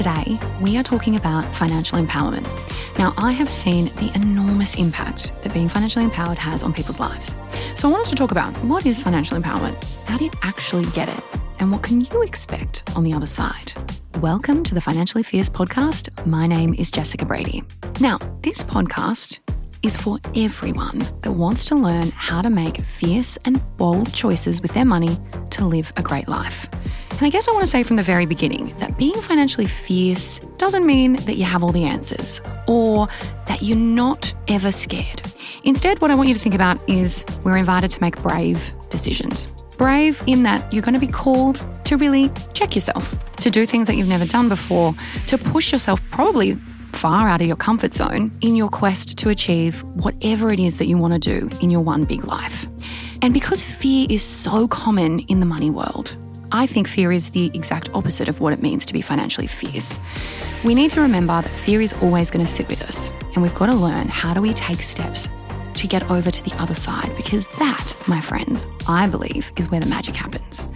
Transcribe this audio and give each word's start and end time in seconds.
Today, 0.00 0.38
we 0.62 0.78
are 0.78 0.82
talking 0.82 1.16
about 1.16 1.44
financial 1.54 1.98
empowerment. 1.98 2.48
Now, 2.98 3.12
I 3.18 3.32
have 3.32 3.50
seen 3.50 3.92
the 3.96 4.10
enormous 4.14 4.76
impact 4.76 5.34
that 5.42 5.52
being 5.52 5.68
financially 5.68 6.06
empowered 6.06 6.38
has 6.38 6.62
on 6.62 6.72
people's 6.72 6.98
lives. 6.98 7.36
So, 7.76 7.86
I 7.86 7.92
wanted 7.92 8.08
to 8.08 8.16
talk 8.16 8.30
about 8.30 8.56
what 8.64 8.86
is 8.86 9.02
financial 9.02 9.38
empowerment? 9.38 9.76
How 10.06 10.16
do 10.16 10.24
you 10.24 10.30
actually 10.40 10.86
get 10.92 11.10
it? 11.10 11.22
And 11.58 11.70
what 11.70 11.82
can 11.82 12.00
you 12.00 12.22
expect 12.22 12.82
on 12.96 13.04
the 13.04 13.12
other 13.12 13.26
side? 13.26 13.74
Welcome 14.22 14.62
to 14.62 14.74
the 14.74 14.80
Financially 14.80 15.22
Fierce 15.22 15.50
podcast. 15.50 16.08
My 16.24 16.46
name 16.46 16.72
is 16.72 16.90
Jessica 16.90 17.26
Brady. 17.26 17.62
Now, 18.00 18.16
this 18.40 18.64
podcast 18.64 19.40
is 19.82 19.98
for 19.98 20.18
everyone 20.34 21.00
that 21.20 21.32
wants 21.32 21.66
to 21.66 21.74
learn 21.74 22.10
how 22.12 22.40
to 22.40 22.48
make 22.48 22.78
fierce 22.78 23.36
and 23.44 23.60
bold 23.76 24.14
choices 24.14 24.62
with 24.62 24.72
their 24.72 24.86
money 24.86 25.18
to 25.50 25.66
live 25.66 25.92
a 25.98 26.02
great 26.02 26.26
life. 26.26 26.70
And 27.20 27.26
I 27.26 27.30
guess 27.30 27.48
I 27.48 27.52
want 27.52 27.66
to 27.66 27.70
say 27.70 27.82
from 27.82 27.96
the 27.96 28.02
very 28.02 28.24
beginning 28.24 28.74
that 28.78 28.96
being 28.96 29.20
financially 29.20 29.66
fierce 29.66 30.40
doesn't 30.56 30.86
mean 30.86 31.16
that 31.26 31.34
you 31.34 31.44
have 31.44 31.62
all 31.62 31.70
the 31.70 31.84
answers 31.84 32.40
or 32.66 33.08
that 33.46 33.60
you're 33.60 33.76
not 33.76 34.32
ever 34.48 34.72
scared. 34.72 35.20
Instead, 35.62 36.00
what 36.00 36.10
I 36.10 36.14
want 36.14 36.30
you 36.30 36.34
to 36.34 36.40
think 36.40 36.54
about 36.54 36.80
is 36.88 37.26
we're 37.44 37.58
invited 37.58 37.90
to 37.90 38.00
make 38.00 38.22
brave 38.22 38.72
decisions. 38.88 39.48
Brave 39.76 40.22
in 40.26 40.44
that 40.44 40.72
you're 40.72 40.80
going 40.80 40.94
to 40.94 41.06
be 41.06 41.12
called 41.12 41.60
to 41.84 41.98
really 41.98 42.32
check 42.54 42.74
yourself, 42.74 43.14
to 43.36 43.50
do 43.50 43.66
things 43.66 43.86
that 43.88 43.96
you've 43.96 44.08
never 44.08 44.24
done 44.24 44.48
before, 44.48 44.94
to 45.26 45.36
push 45.36 45.72
yourself 45.72 46.00
probably 46.10 46.54
far 46.92 47.28
out 47.28 47.42
of 47.42 47.46
your 47.46 47.56
comfort 47.56 47.92
zone 47.92 48.32
in 48.40 48.56
your 48.56 48.70
quest 48.70 49.18
to 49.18 49.28
achieve 49.28 49.82
whatever 49.92 50.50
it 50.50 50.58
is 50.58 50.78
that 50.78 50.86
you 50.86 50.96
want 50.96 51.12
to 51.12 51.20
do 51.20 51.54
in 51.60 51.70
your 51.70 51.82
one 51.82 52.06
big 52.06 52.24
life. 52.24 52.66
And 53.20 53.34
because 53.34 53.62
fear 53.62 54.06
is 54.08 54.22
so 54.22 54.66
common 54.66 55.18
in 55.28 55.40
the 55.40 55.46
money 55.46 55.68
world, 55.68 56.16
I 56.52 56.66
think 56.66 56.88
fear 56.88 57.12
is 57.12 57.30
the 57.30 57.46
exact 57.54 57.90
opposite 57.94 58.28
of 58.28 58.40
what 58.40 58.52
it 58.52 58.60
means 58.60 58.84
to 58.86 58.92
be 58.92 59.00
financially 59.00 59.46
fierce. 59.46 60.00
We 60.64 60.74
need 60.74 60.90
to 60.92 61.00
remember 61.00 61.40
that 61.40 61.48
fear 61.48 61.80
is 61.80 61.92
always 62.02 62.30
going 62.30 62.44
to 62.44 62.50
sit 62.50 62.68
with 62.68 62.82
us, 62.82 63.12
and 63.34 63.42
we've 63.42 63.54
got 63.54 63.66
to 63.66 63.76
learn 63.76 64.08
how 64.08 64.34
do 64.34 64.40
we 64.40 64.52
take 64.52 64.82
steps 64.82 65.28
to 65.74 65.86
get 65.86 66.10
over 66.10 66.30
to 66.30 66.42
the 66.42 66.54
other 66.60 66.74
side 66.74 67.10
because 67.16 67.46
that, 67.58 67.94
my 68.08 68.20
friends, 68.20 68.66
I 68.88 69.06
believe 69.06 69.52
is 69.56 69.70
where 69.70 69.80
the 69.80 69.86
magic 69.86 70.16
happens. 70.16 70.68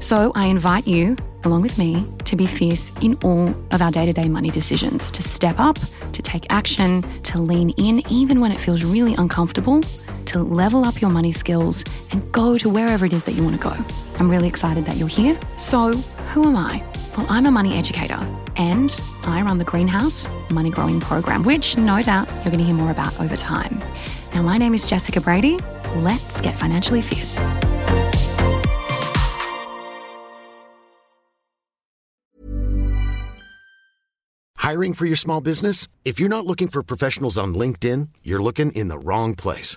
So 0.00 0.32
I 0.34 0.46
invite 0.46 0.86
you, 0.86 1.16
along 1.44 1.62
with 1.62 1.78
me, 1.78 2.06
to 2.24 2.36
be 2.36 2.46
fierce 2.46 2.92
in 3.00 3.16
all 3.24 3.48
of 3.70 3.80
our 3.80 3.90
day 3.90 4.04
to 4.04 4.12
day 4.12 4.28
money 4.28 4.50
decisions, 4.50 5.10
to 5.12 5.22
step 5.22 5.58
up, 5.58 5.78
to 6.12 6.22
take 6.22 6.44
action, 6.50 7.02
to 7.22 7.40
lean 7.40 7.70
in, 7.70 8.02
even 8.10 8.40
when 8.40 8.52
it 8.52 8.58
feels 8.58 8.84
really 8.84 9.14
uncomfortable, 9.14 9.80
to 10.26 10.42
level 10.42 10.84
up 10.84 11.00
your 11.00 11.10
money 11.10 11.32
skills 11.32 11.84
and 12.10 12.30
go 12.32 12.58
to 12.58 12.68
wherever 12.68 13.06
it 13.06 13.12
is 13.12 13.24
that 13.24 13.32
you 13.32 13.42
want 13.44 13.60
to 13.60 13.62
go. 13.62 13.76
I'm 14.18 14.30
really 14.30 14.48
excited 14.48 14.86
that 14.86 14.96
you're 14.96 15.08
here. 15.08 15.38
So, 15.56 15.92
who 16.32 16.46
am 16.46 16.56
I? 16.56 16.84
Well, 17.16 17.26
I'm 17.28 17.46
a 17.46 17.50
money 17.50 17.76
educator 17.76 18.18
and 18.56 18.98
I 19.24 19.42
run 19.42 19.58
the 19.58 19.64
Greenhouse 19.64 20.26
Money 20.50 20.70
Growing 20.70 21.00
Program, 21.00 21.42
which 21.42 21.76
no 21.76 22.02
doubt 22.02 22.28
you're 22.28 22.44
going 22.44 22.58
to 22.58 22.64
hear 22.64 22.74
more 22.74 22.90
about 22.90 23.18
over 23.20 23.36
time. 23.36 23.78
Now, 24.34 24.42
my 24.42 24.56
name 24.58 24.74
is 24.74 24.86
Jessica 24.86 25.20
Brady. 25.20 25.58
Let's 25.96 26.40
get 26.40 26.56
financially 26.56 27.02
fierce. 27.02 27.38
Hiring 34.62 34.94
for 34.94 35.06
your 35.06 35.16
small 35.16 35.40
business? 35.40 35.88
If 36.04 36.20
you're 36.20 36.28
not 36.28 36.46
looking 36.46 36.68
for 36.68 36.82
professionals 36.82 37.36
on 37.36 37.52
LinkedIn, 37.52 38.08
you're 38.22 38.42
looking 38.42 38.72
in 38.72 38.88
the 38.88 38.98
wrong 38.98 39.34
place. 39.34 39.76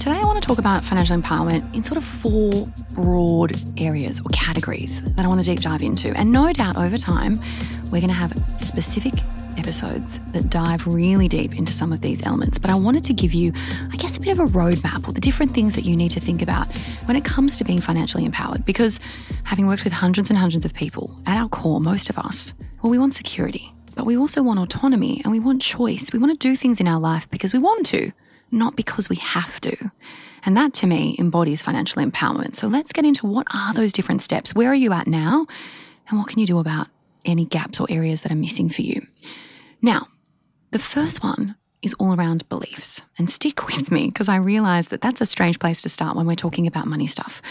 Today, 0.00 0.16
I 0.16 0.24
want 0.24 0.40
to 0.40 0.48
talk 0.48 0.56
about 0.56 0.82
financial 0.82 1.14
empowerment 1.20 1.76
in 1.76 1.84
sort 1.84 1.98
of 1.98 2.04
four 2.04 2.66
broad 2.92 3.52
areas 3.76 4.18
or 4.20 4.30
categories 4.32 4.98
that 5.02 5.26
I 5.26 5.28
want 5.28 5.44
to 5.44 5.46
deep 5.54 5.60
dive 5.60 5.82
into. 5.82 6.16
And 6.16 6.32
no 6.32 6.50
doubt 6.54 6.78
over 6.78 6.96
time, 6.96 7.38
we're 7.90 8.00
going 8.00 8.08
to 8.08 8.14
have 8.14 8.32
specific 8.56 9.12
episodes 9.58 10.18
that 10.32 10.48
dive 10.48 10.86
really 10.86 11.28
deep 11.28 11.58
into 11.58 11.74
some 11.74 11.92
of 11.92 12.00
these 12.00 12.22
elements. 12.22 12.58
But 12.58 12.70
I 12.70 12.76
wanted 12.76 13.04
to 13.04 13.12
give 13.12 13.34
you, 13.34 13.52
I 13.92 13.96
guess, 13.98 14.16
a 14.16 14.20
bit 14.20 14.30
of 14.30 14.38
a 14.40 14.46
roadmap 14.46 15.06
or 15.06 15.12
the 15.12 15.20
different 15.20 15.52
things 15.52 15.74
that 15.74 15.84
you 15.84 15.94
need 15.94 16.12
to 16.12 16.20
think 16.20 16.40
about 16.40 16.74
when 17.04 17.14
it 17.14 17.26
comes 17.26 17.58
to 17.58 17.64
being 17.64 17.82
financially 17.82 18.24
empowered. 18.24 18.64
Because 18.64 19.00
having 19.44 19.66
worked 19.66 19.84
with 19.84 19.92
hundreds 19.92 20.30
and 20.30 20.38
hundreds 20.38 20.64
of 20.64 20.72
people, 20.72 21.14
at 21.26 21.36
our 21.36 21.50
core, 21.50 21.78
most 21.78 22.08
of 22.08 22.16
us, 22.16 22.54
well, 22.82 22.90
we 22.90 22.96
want 22.96 23.12
security, 23.12 23.70
but 23.96 24.06
we 24.06 24.16
also 24.16 24.42
want 24.42 24.60
autonomy 24.60 25.20
and 25.24 25.30
we 25.30 25.40
want 25.40 25.60
choice. 25.60 26.10
We 26.10 26.18
want 26.18 26.32
to 26.32 26.38
do 26.48 26.56
things 26.56 26.80
in 26.80 26.88
our 26.88 26.98
life 26.98 27.28
because 27.28 27.52
we 27.52 27.58
want 27.58 27.84
to 27.88 28.12
not 28.50 28.76
because 28.76 29.08
we 29.08 29.16
have 29.16 29.60
to. 29.62 29.90
And 30.44 30.56
that 30.56 30.72
to 30.74 30.86
me 30.86 31.16
embodies 31.18 31.62
financial 31.62 32.02
empowerment. 32.02 32.54
So 32.54 32.66
let's 32.66 32.92
get 32.92 33.04
into 33.04 33.26
what 33.26 33.46
are 33.54 33.74
those 33.74 33.92
different 33.92 34.22
steps? 34.22 34.54
Where 34.54 34.70
are 34.70 34.74
you 34.74 34.92
at 34.92 35.06
now? 35.06 35.46
And 36.08 36.18
what 36.18 36.28
can 36.28 36.38
you 36.38 36.46
do 36.46 36.58
about 36.58 36.88
any 37.24 37.44
gaps 37.44 37.80
or 37.80 37.86
areas 37.90 38.22
that 38.22 38.32
are 38.32 38.36
missing 38.36 38.68
for 38.68 38.82
you? 38.82 39.06
Now, 39.82 40.08
the 40.70 40.78
first 40.78 41.22
one 41.22 41.56
is 41.82 41.94
all 41.94 42.14
around 42.14 42.48
beliefs. 42.48 43.02
And 43.18 43.28
stick 43.28 43.66
with 43.66 43.90
me 43.90 44.06
because 44.06 44.28
I 44.28 44.36
realize 44.36 44.88
that 44.88 45.00
that's 45.00 45.20
a 45.20 45.26
strange 45.26 45.58
place 45.58 45.82
to 45.82 45.88
start 45.88 46.16
when 46.16 46.26
we're 46.26 46.34
talking 46.36 46.66
about 46.66 46.86
money 46.86 47.06
stuff. 47.06 47.42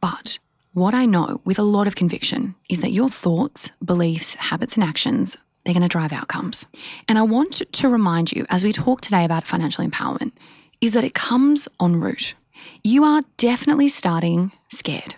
But 0.00 0.38
what 0.74 0.94
I 0.94 1.04
know 1.04 1.40
with 1.44 1.58
a 1.58 1.64
lot 1.64 1.86
of 1.86 1.96
conviction 1.96 2.54
is 2.68 2.80
that 2.80 2.92
your 2.92 3.08
thoughts, 3.08 3.70
beliefs, 3.84 4.34
habits, 4.36 4.74
and 4.74 4.84
actions 4.84 5.36
they're 5.64 5.74
going 5.74 5.82
to 5.82 5.88
drive 5.88 6.12
outcomes. 6.12 6.66
And 7.08 7.18
I 7.18 7.22
want 7.22 7.62
to 7.70 7.88
remind 7.88 8.32
you, 8.32 8.46
as 8.50 8.64
we 8.64 8.72
talk 8.72 9.00
today 9.00 9.24
about 9.24 9.46
financial 9.46 9.86
empowerment, 9.86 10.32
is 10.80 10.92
that 10.92 11.04
it 11.04 11.14
comes 11.14 11.68
en 11.80 11.96
route. 11.96 12.34
You 12.82 13.04
are 13.04 13.22
definitely 13.36 13.88
starting 13.88 14.52
scared. 14.68 15.14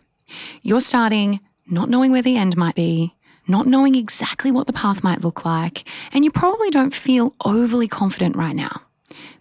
You're 0.62 0.80
starting 0.80 1.40
not 1.66 1.88
knowing 1.88 2.12
where 2.12 2.22
the 2.22 2.36
end 2.36 2.56
might 2.56 2.74
be, 2.74 3.14
not 3.46 3.66
knowing 3.66 3.94
exactly 3.94 4.50
what 4.50 4.66
the 4.66 4.72
path 4.72 5.02
might 5.02 5.22
look 5.22 5.44
like, 5.44 5.88
and 6.12 6.24
you 6.24 6.30
probably 6.30 6.70
don't 6.70 6.94
feel 6.94 7.34
overly 7.44 7.88
confident 7.88 8.36
right 8.36 8.56
now. 8.56 8.82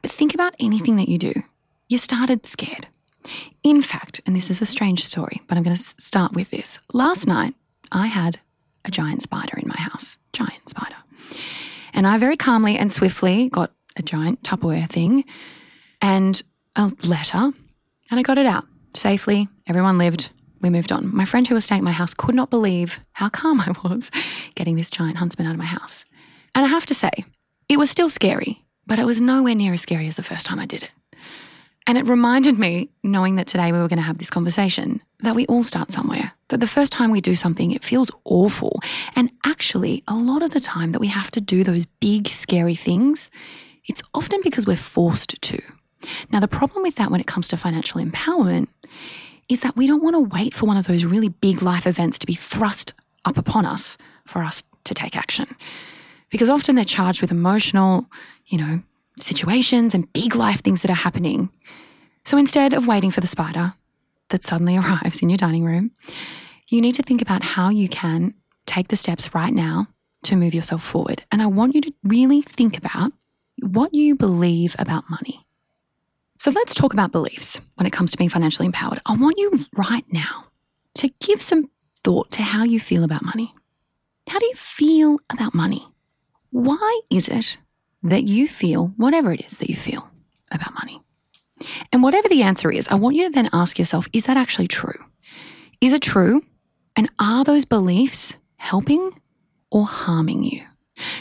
But 0.01 0.11
think 0.11 0.33
about 0.33 0.55
anything 0.59 0.97
that 0.97 1.09
you 1.09 1.17
do. 1.17 1.33
You 1.87 1.97
started 1.97 2.45
scared. 2.45 2.87
In 3.63 3.81
fact, 3.81 4.21
and 4.25 4.35
this 4.35 4.49
is 4.49 4.61
a 4.61 4.65
strange 4.65 5.03
story, 5.05 5.41
but 5.47 5.57
I'm 5.57 5.63
going 5.63 5.77
to 5.77 5.81
start 5.81 6.33
with 6.33 6.49
this. 6.49 6.79
Last 6.91 7.27
night, 7.27 7.55
I 7.91 8.07
had 8.07 8.39
a 8.85 8.91
giant 8.91 9.21
spider 9.21 9.57
in 9.57 9.67
my 9.67 9.77
house. 9.77 10.17
Giant 10.33 10.69
spider. 10.69 10.95
And 11.93 12.07
I 12.07 12.17
very 12.17 12.37
calmly 12.37 12.77
and 12.77 12.91
swiftly 12.91 13.49
got 13.49 13.71
a 13.95 14.01
giant 14.01 14.41
Tupperware 14.43 14.89
thing 14.89 15.25
and 16.01 16.41
a 16.75 16.91
letter, 17.03 17.51
and 18.09 18.19
I 18.19 18.23
got 18.23 18.37
it 18.37 18.45
out 18.45 18.65
safely. 18.93 19.47
Everyone 19.67 19.97
lived. 19.97 20.31
We 20.61 20.69
moved 20.69 20.91
on. 20.91 21.15
My 21.15 21.25
friend 21.25 21.47
who 21.47 21.55
was 21.55 21.65
staying 21.65 21.79
at 21.79 21.85
my 21.85 21.91
house 21.91 22.13
could 22.13 22.35
not 22.35 22.49
believe 22.49 22.99
how 23.11 23.29
calm 23.29 23.59
I 23.59 23.73
was 23.83 24.09
getting 24.55 24.75
this 24.75 24.89
giant 24.89 25.17
huntsman 25.17 25.47
out 25.47 25.53
of 25.53 25.59
my 25.59 25.65
house. 25.65 26.05
And 26.55 26.65
I 26.65 26.69
have 26.69 26.85
to 26.87 26.93
say, 26.93 27.11
it 27.69 27.77
was 27.77 27.89
still 27.89 28.09
scary, 28.09 28.63
but 28.87 28.99
it 28.99 29.05
was 29.05 29.19
nowhere 29.19 29.55
near 29.55 29.73
as 29.73 29.81
scary 29.81 30.07
as 30.07 30.15
the 30.15 30.23
first 30.23 30.45
time 30.45 30.59
I 30.59 30.65
did 30.65 30.83
it. 30.83 30.91
And 31.85 31.97
it 31.97 32.07
reminded 32.07 32.57
me, 32.57 32.89
knowing 33.03 33.35
that 33.35 33.47
today 33.47 33.71
we 33.71 33.79
were 33.79 33.89
going 33.89 33.97
to 33.97 34.03
have 34.03 34.17
this 34.17 34.29
conversation, 34.29 35.01
that 35.23 35.35
we 35.35 35.45
all 35.47 35.63
start 35.63 35.91
somewhere. 35.91 36.33
That 36.49 36.59
the 36.59 36.67
first 36.67 36.91
time 36.91 37.11
we 37.11 37.21
do 37.21 37.35
something, 37.35 37.71
it 37.71 37.83
feels 37.83 38.11
awful. 38.25 38.79
And 39.15 39.31
actually, 39.45 40.03
a 40.07 40.15
lot 40.15 40.43
of 40.43 40.51
the 40.51 40.59
time 40.59 40.91
that 40.91 40.99
we 40.99 41.07
have 41.07 41.31
to 41.31 41.41
do 41.41 41.63
those 41.63 41.85
big, 41.85 42.27
scary 42.27 42.75
things, 42.75 43.29
it's 43.85 44.03
often 44.13 44.39
because 44.43 44.67
we're 44.67 44.75
forced 44.75 45.41
to. 45.41 45.61
Now, 46.31 46.39
the 46.39 46.47
problem 46.47 46.83
with 46.83 46.95
that 46.95 47.09
when 47.09 47.21
it 47.21 47.27
comes 47.27 47.47
to 47.49 47.57
financial 47.57 48.01
empowerment 48.01 48.67
is 49.49 49.61
that 49.61 49.75
we 49.75 49.87
don't 49.87 50.03
want 50.03 50.15
to 50.15 50.19
wait 50.19 50.53
for 50.53 50.65
one 50.65 50.77
of 50.77 50.87
those 50.87 51.05
really 51.05 51.29
big 51.29 51.61
life 51.61 51.87
events 51.87 52.19
to 52.19 52.27
be 52.27 52.33
thrust 52.33 52.93
up 53.25 53.37
upon 53.37 53.65
us 53.65 53.97
for 54.25 54.43
us 54.43 54.63
to 54.83 54.93
take 54.93 55.15
action. 55.15 55.47
Because 56.29 56.49
often 56.49 56.75
they're 56.75 56.85
charged 56.85 57.21
with 57.21 57.31
emotional, 57.31 58.07
you 58.47 58.57
know, 58.57 58.81
situations 59.19 59.93
and 59.93 60.11
big 60.11 60.35
life 60.35 60.61
things 60.61 60.81
that 60.81 60.91
are 60.91 60.95
happening. 60.95 61.49
So 62.25 62.37
instead 62.37 62.73
of 62.73 62.87
waiting 62.87 63.11
for 63.11 63.21
the 63.21 63.27
spider 63.27 63.73
that 64.33 64.43
suddenly 64.43 64.77
arrives 64.77 65.21
in 65.21 65.29
your 65.29 65.37
dining 65.37 65.63
room, 65.63 65.91
you 66.67 66.81
need 66.81 66.95
to 66.95 67.03
think 67.03 67.21
about 67.21 67.43
how 67.43 67.69
you 67.69 67.87
can 67.87 68.33
take 68.65 68.89
the 68.89 68.97
steps 68.97 69.33
right 69.33 69.53
now 69.53 69.87
to 70.23 70.35
move 70.35 70.53
yourself 70.53 70.83
forward. 70.83 71.23
And 71.31 71.41
I 71.41 71.47
want 71.47 71.75
you 71.75 71.81
to 71.81 71.93
really 72.03 72.41
think 72.41 72.77
about 72.77 73.13
what 73.59 73.93
you 73.93 74.15
believe 74.15 74.75
about 74.79 75.09
money. 75.09 75.45
So 76.37 76.51
let's 76.51 76.75
talk 76.75 76.93
about 76.93 77.11
beliefs 77.11 77.61
when 77.75 77.85
it 77.85 77.93
comes 77.93 78.11
to 78.11 78.17
being 78.17 78.29
financially 78.29 78.65
empowered. 78.65 78.99
I 79.05 79.15
want 79.15 79.37
you 79.37 79.65
right 79.75 80.05
now 80.11 80.47
to 80.95 81.09
give 81.21 81.41
some 81.41 81.69
thought 82.03 82.31
to 82.31 82.41
how 82.41 82.63
you 82.63 82.79
feel 82.79 83.03
about 83.03 83.23
money. 83.23 83.53
How 84.27 84.39
do 84.39 84.45
you 84.45 84.55
feel 84.55 85.19
about 85.31 85.53
money? 85.53 85.87
Why 86.51 87.01
is 87.09 87.27
it 87.27 87.57
that 88.03 88.23
you 88.23 88.47
feel 88.47 88.87
whatever 88.97 89.31
it 89.31 89.45
is 89.45 89.57
that 89.57 89.69
you 89.69 89.75
feel 89.75 90.09
about 90.51 90.73
money. 90.75 91.01
And 91.91 92.03
whatever 92.03 92.27
the 92.29 92.43
answer 92.43 92.71
is, 92.71 92.87
I 92.87 92.95
want 92.95 93.15
you 93.15 93.25
to 93.25 93.31
then 93.31 93.49
ask 93.53 93.79
yourself 93.79 94.07
is 94.13 94.25
that 94.25 94.37
actually 94.37 94.67
true? 94.67 94.99
Is 95.81 95.93
it 95.93 96.01
true? 96.01 96.43
And 96.95 97.09
are 97.19 97.43
those 97.43 97.65
beliefs 97.65 98.35
helping 98.57 99.11
or 99.71 99.85
harming 99.85 100.43
you? 100.43 100.61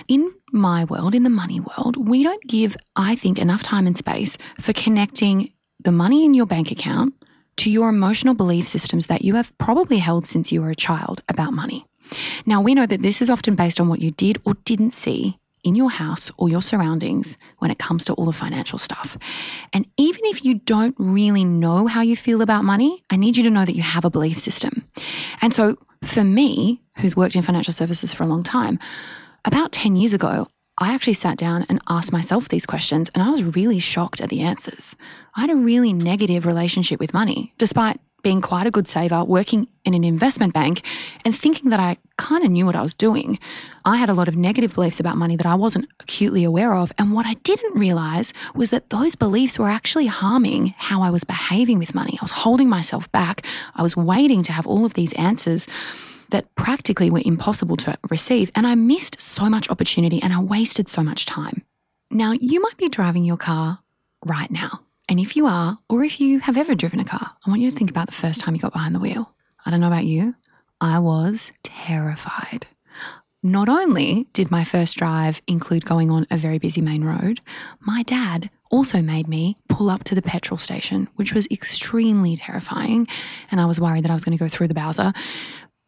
In 0.07 0.33
my 0.53 0.85
world, 0.85 1.15
in 1.15 1.23
the 1.23 1.31
money 1.31 1.61
world, 1.61 2.09
we 2.09 2.23
don't 2.23 2.47
give, 2.47 2.77
I 2.95 3.17
think, 3.17 3.39
enough 3.39 3.63
time 3.63 3.87
and 3.87 3.97
space 3.97 4.37
for 4.61 4.73
connecting 4.73 5.53
the 5.81 5.93
money 5.93 6.25
in 6.25 6.35
your 6.35 6.47
bank 6.47 6.71
account 6.71 7.15
to 7.57 7.71
your 7.71 7.89
emotional 7.89 8.35
belief 8.35 8.67
systems 8.67 9.07
that 9.07 9.23
you 9.23 9.35
have 9.35 9.57
probably 9.59 9.99
held 9.99 10.27
since 10.27 10.53
you 10.53 10.63
were 10.63 10.71
a 10.71 10.77
child 10.77 11.23
about 11.29 11.53
money. 11.53 11.87
Now, 12.45 12.61
we 12.61 12.75
know 12.75 12.87
that 12.87 13.03
this 13.03 13.23
is 13.23 13.31
often 13.31 13.55
based 13.55 13.81
on 13.81 13.89
what 13.89 14.01
you 14.01 14.11
did 14.11 14.41
or 14.45 14.55
didn't 14.65 14.93
see 14.93 15.39
in 15.63 15.75
your 15.75 15.91
house 15.91 16.31
or 16.37 16.49
your 16.49 16.63
surroundings 16.63 17.37
when 17.59 17.71
it 17.71 17.79
comes 17.79 18.05
to 18.05 18.13
all 18.15 18.25
the 18.25 18.33
financial 18.33 18.79
stuff. 18.79 19.17
And 19.73 19.87
even 19.97 20.21
if 20.25 20.45
you 20.45 20.55
don't 20.55 20.95
really 20.99 21.45
know 21.45 21.87
how 21.87 22.03
you 22.03 22.17
feel 22.17 22.43
about 22.43 22.65
money, 22.65 23.03
I 23.11 23.17
need 23.17 23.37
you 23.37 23.45
to 23.45 23.51
know 23.51 23.65
that 23.65 23.77
you 23.77 23.83
have 23.83 24.05
a 24.05 24.11
belief 24.11 24.39
system. 24.39 24.85
And 25.41 25.55
so 25.55 25.77
for 26.05 26.25
me, 26.25 26.83
who's 26.99 27.17
worked 27.17 27.37
in 27.37 27.43
financial 27.43 27.73
services 27.73 28.13
for 28.13 28.23
a 28.23 28.27
long 28.27 28.43
time, 28.43 28.79
about 29.45 29.73
10 29.73 29.97
years 29.97 30.13
ago, 30.13 30.47
I 30.79 30.95
actually 30.95 31.13
sat 31.15 31.37
down 31.37 31.67
and 31.69 31.81
asked 31.89 32.13
myself 32.13 32.49
these 32.49 32.67
questions, 32.67 33.11
and 33.15 33.23
I 33.23 33.29
was 33.31 33.45
really 33.45 33.79
shocked 33.79 34.21
at 34.21 34.31
the 34.31 34.41
answers. 34.41 34.97
I 35.37 35.43
had 35.43 35.51
a 35.51 35.57
really 35.57 35.93
negative 35.93 36.47
relationship 36.47 36.99
with 36.99 37.13
money, 37.13 37.53
despite 37.59 38.01
being 38.23 38.41
quite 38.41 38.67
a 38.67 38.71
good 38.71 38.89
saver, 38.89 39.25
working 39.25 39.69
in 39.85 39.95
an 39.95 40.05
investment 40.05 40.55
bank, 40.55 40.87
and 41.25 41.37
thinking 41.37 41.71
that 41.71 41.81
I 41.81 41.97
kind 42.17 42.45
of 42.45 42.51
knew 42.51 42.67
what 42.67 42.77
I 42.77 42.83
was 42.83 42.95
doing. 42.95 43.39
I 43.85 43.97
had 43.97 44.09
a 44.09 44.15
lot 44.15 44.29
of 44.29 44.37
negative 44.37 44.75
beliefs 44.75 45.01
about 45.01 45.17
money 45.17 45.37
that 45.37 45.47
I 45.47 45.55
wasn't 45.55 45.89
acutely 46.01 46.45
aware 46.45 46.75
of. 46.75 46.93
And 46.99 47.13
what 47.13 47.27
I 47.27 47.35
didn't 47.35 47.79
realize 47.79 48.33
was 48.55 48.71
that 48.71 48.91
those 48.91 49.15
beliefs 49.15 49.59
were 49.59 49.69
actually 49.69 50.07
harming 50.07 50.75
how 50.79 51.03
I 51.03 51.11
was 51.11 51.25
behaving 51.25 51.79
with 51.79 51.95
money. 51.95 52.17
I 52.21 52.25
was 52.25 52.31
holding 52.31 52.69
myself 52.69 53.11
back. 53.13 53.45
I 53.75 53.83
was 53.83 53.97
waiting 53.97 54.43
to 54.45 54.53
have 54.53 54.67
all 54.67 54.85
of 54.85 54.95
these 54.95 55.13
answers 55.15 55.67
that 56.31 56.53
practically 56.55 57.11
were 57.11 57.23
impossible 57.25 57.77
to 57.77 57.99
receive. 58.11 58.51
And 58.55 58.67
I 58.67 58.75
missed 58.75 59.21
so 59.21 59.49
much 59.51 59.69
opportunity 59.69 60.23
and 60.23 60.33
I 60.33 60.41
wasted 60.41 60.89
so 60.89 61.03
much 61.03 61.27
time. 61.27 61.63
Now, 62.11 62.33
you 62.41 62.61
might 62.61 62.77
be 62.77 62.89
driving 62.89 63.25
your 63.25 63.37
car 63.37 63.81
right 64.25 64.51
now. 64.51 64.81
And 65.09 65.19
if 65.21 65.37
you 65.37 65.47
are, 65.47 65.79
or 65.89 66.05
if 66.05 66.21
you 66.21 66.41
have 66.41 66.57
ever 66.57 66.75
driven 66.75 67.01
a 67.01 67.05
car, 67.05 67.33
I 67.45 67.51
want 67.51 67.61
you 67.61 67.71
to 67.71 67.77
think 67.77 67.91
about 67.91 68.07
the 68.07 68.13
first 68.13 68.41
time 68.41 68.55
you 68.55 68.61
got 68.61 68.73
behind 68.73 68.95
the 68.95 69.01
wheel. 69.01 69.35
I 69.65 69.71
don't 69.71 69.81
know 69.81 69.89
about 69.89 70.05
you, 70.05 70.35
I 70.81 70.99
was 70.99 71.53
terrified. 71.63 72.67
Not 73.43 73.69
only 73.69 74.29
did 74.33 74.53
my 74.53 74.63
first 74.63 74.97
drive 74.97 75.43
include 75.49 75.85
going 75.85 76.11
on 76.11 76.27
a 76.31 76.37
very 76.37 76.59
busy 76.59 76.81
main 76.81 77.03
road, 77.03 77.41
my 77.81 78.05
dad 78.05 78.51
also 78.71 79.03
made 79.03 79.27
me 79.27 79.59
pull 79.69 79.91
up 79.91 80.05
to 80.05 80.15
the 80.15 80.23
petrol 80.23 80.59
station, 80.59 81.09
which 81.17 81.35
was 81.35 81.47
extremely 81.51 82.37
terrifying. 82.37 83.09
And 83.51 83.61
I 83.61 83.67
was 83.67 83.81
worried 83.81 84.05
that 84.05 84.11
I 84.11 84.15
was 84.15 84.25
going 84.25 84.39
to 84.39 84.43
go 84.43 84.49
through 84.49 84.69
the 84.69 84.75
Bowser, 84.75 85.13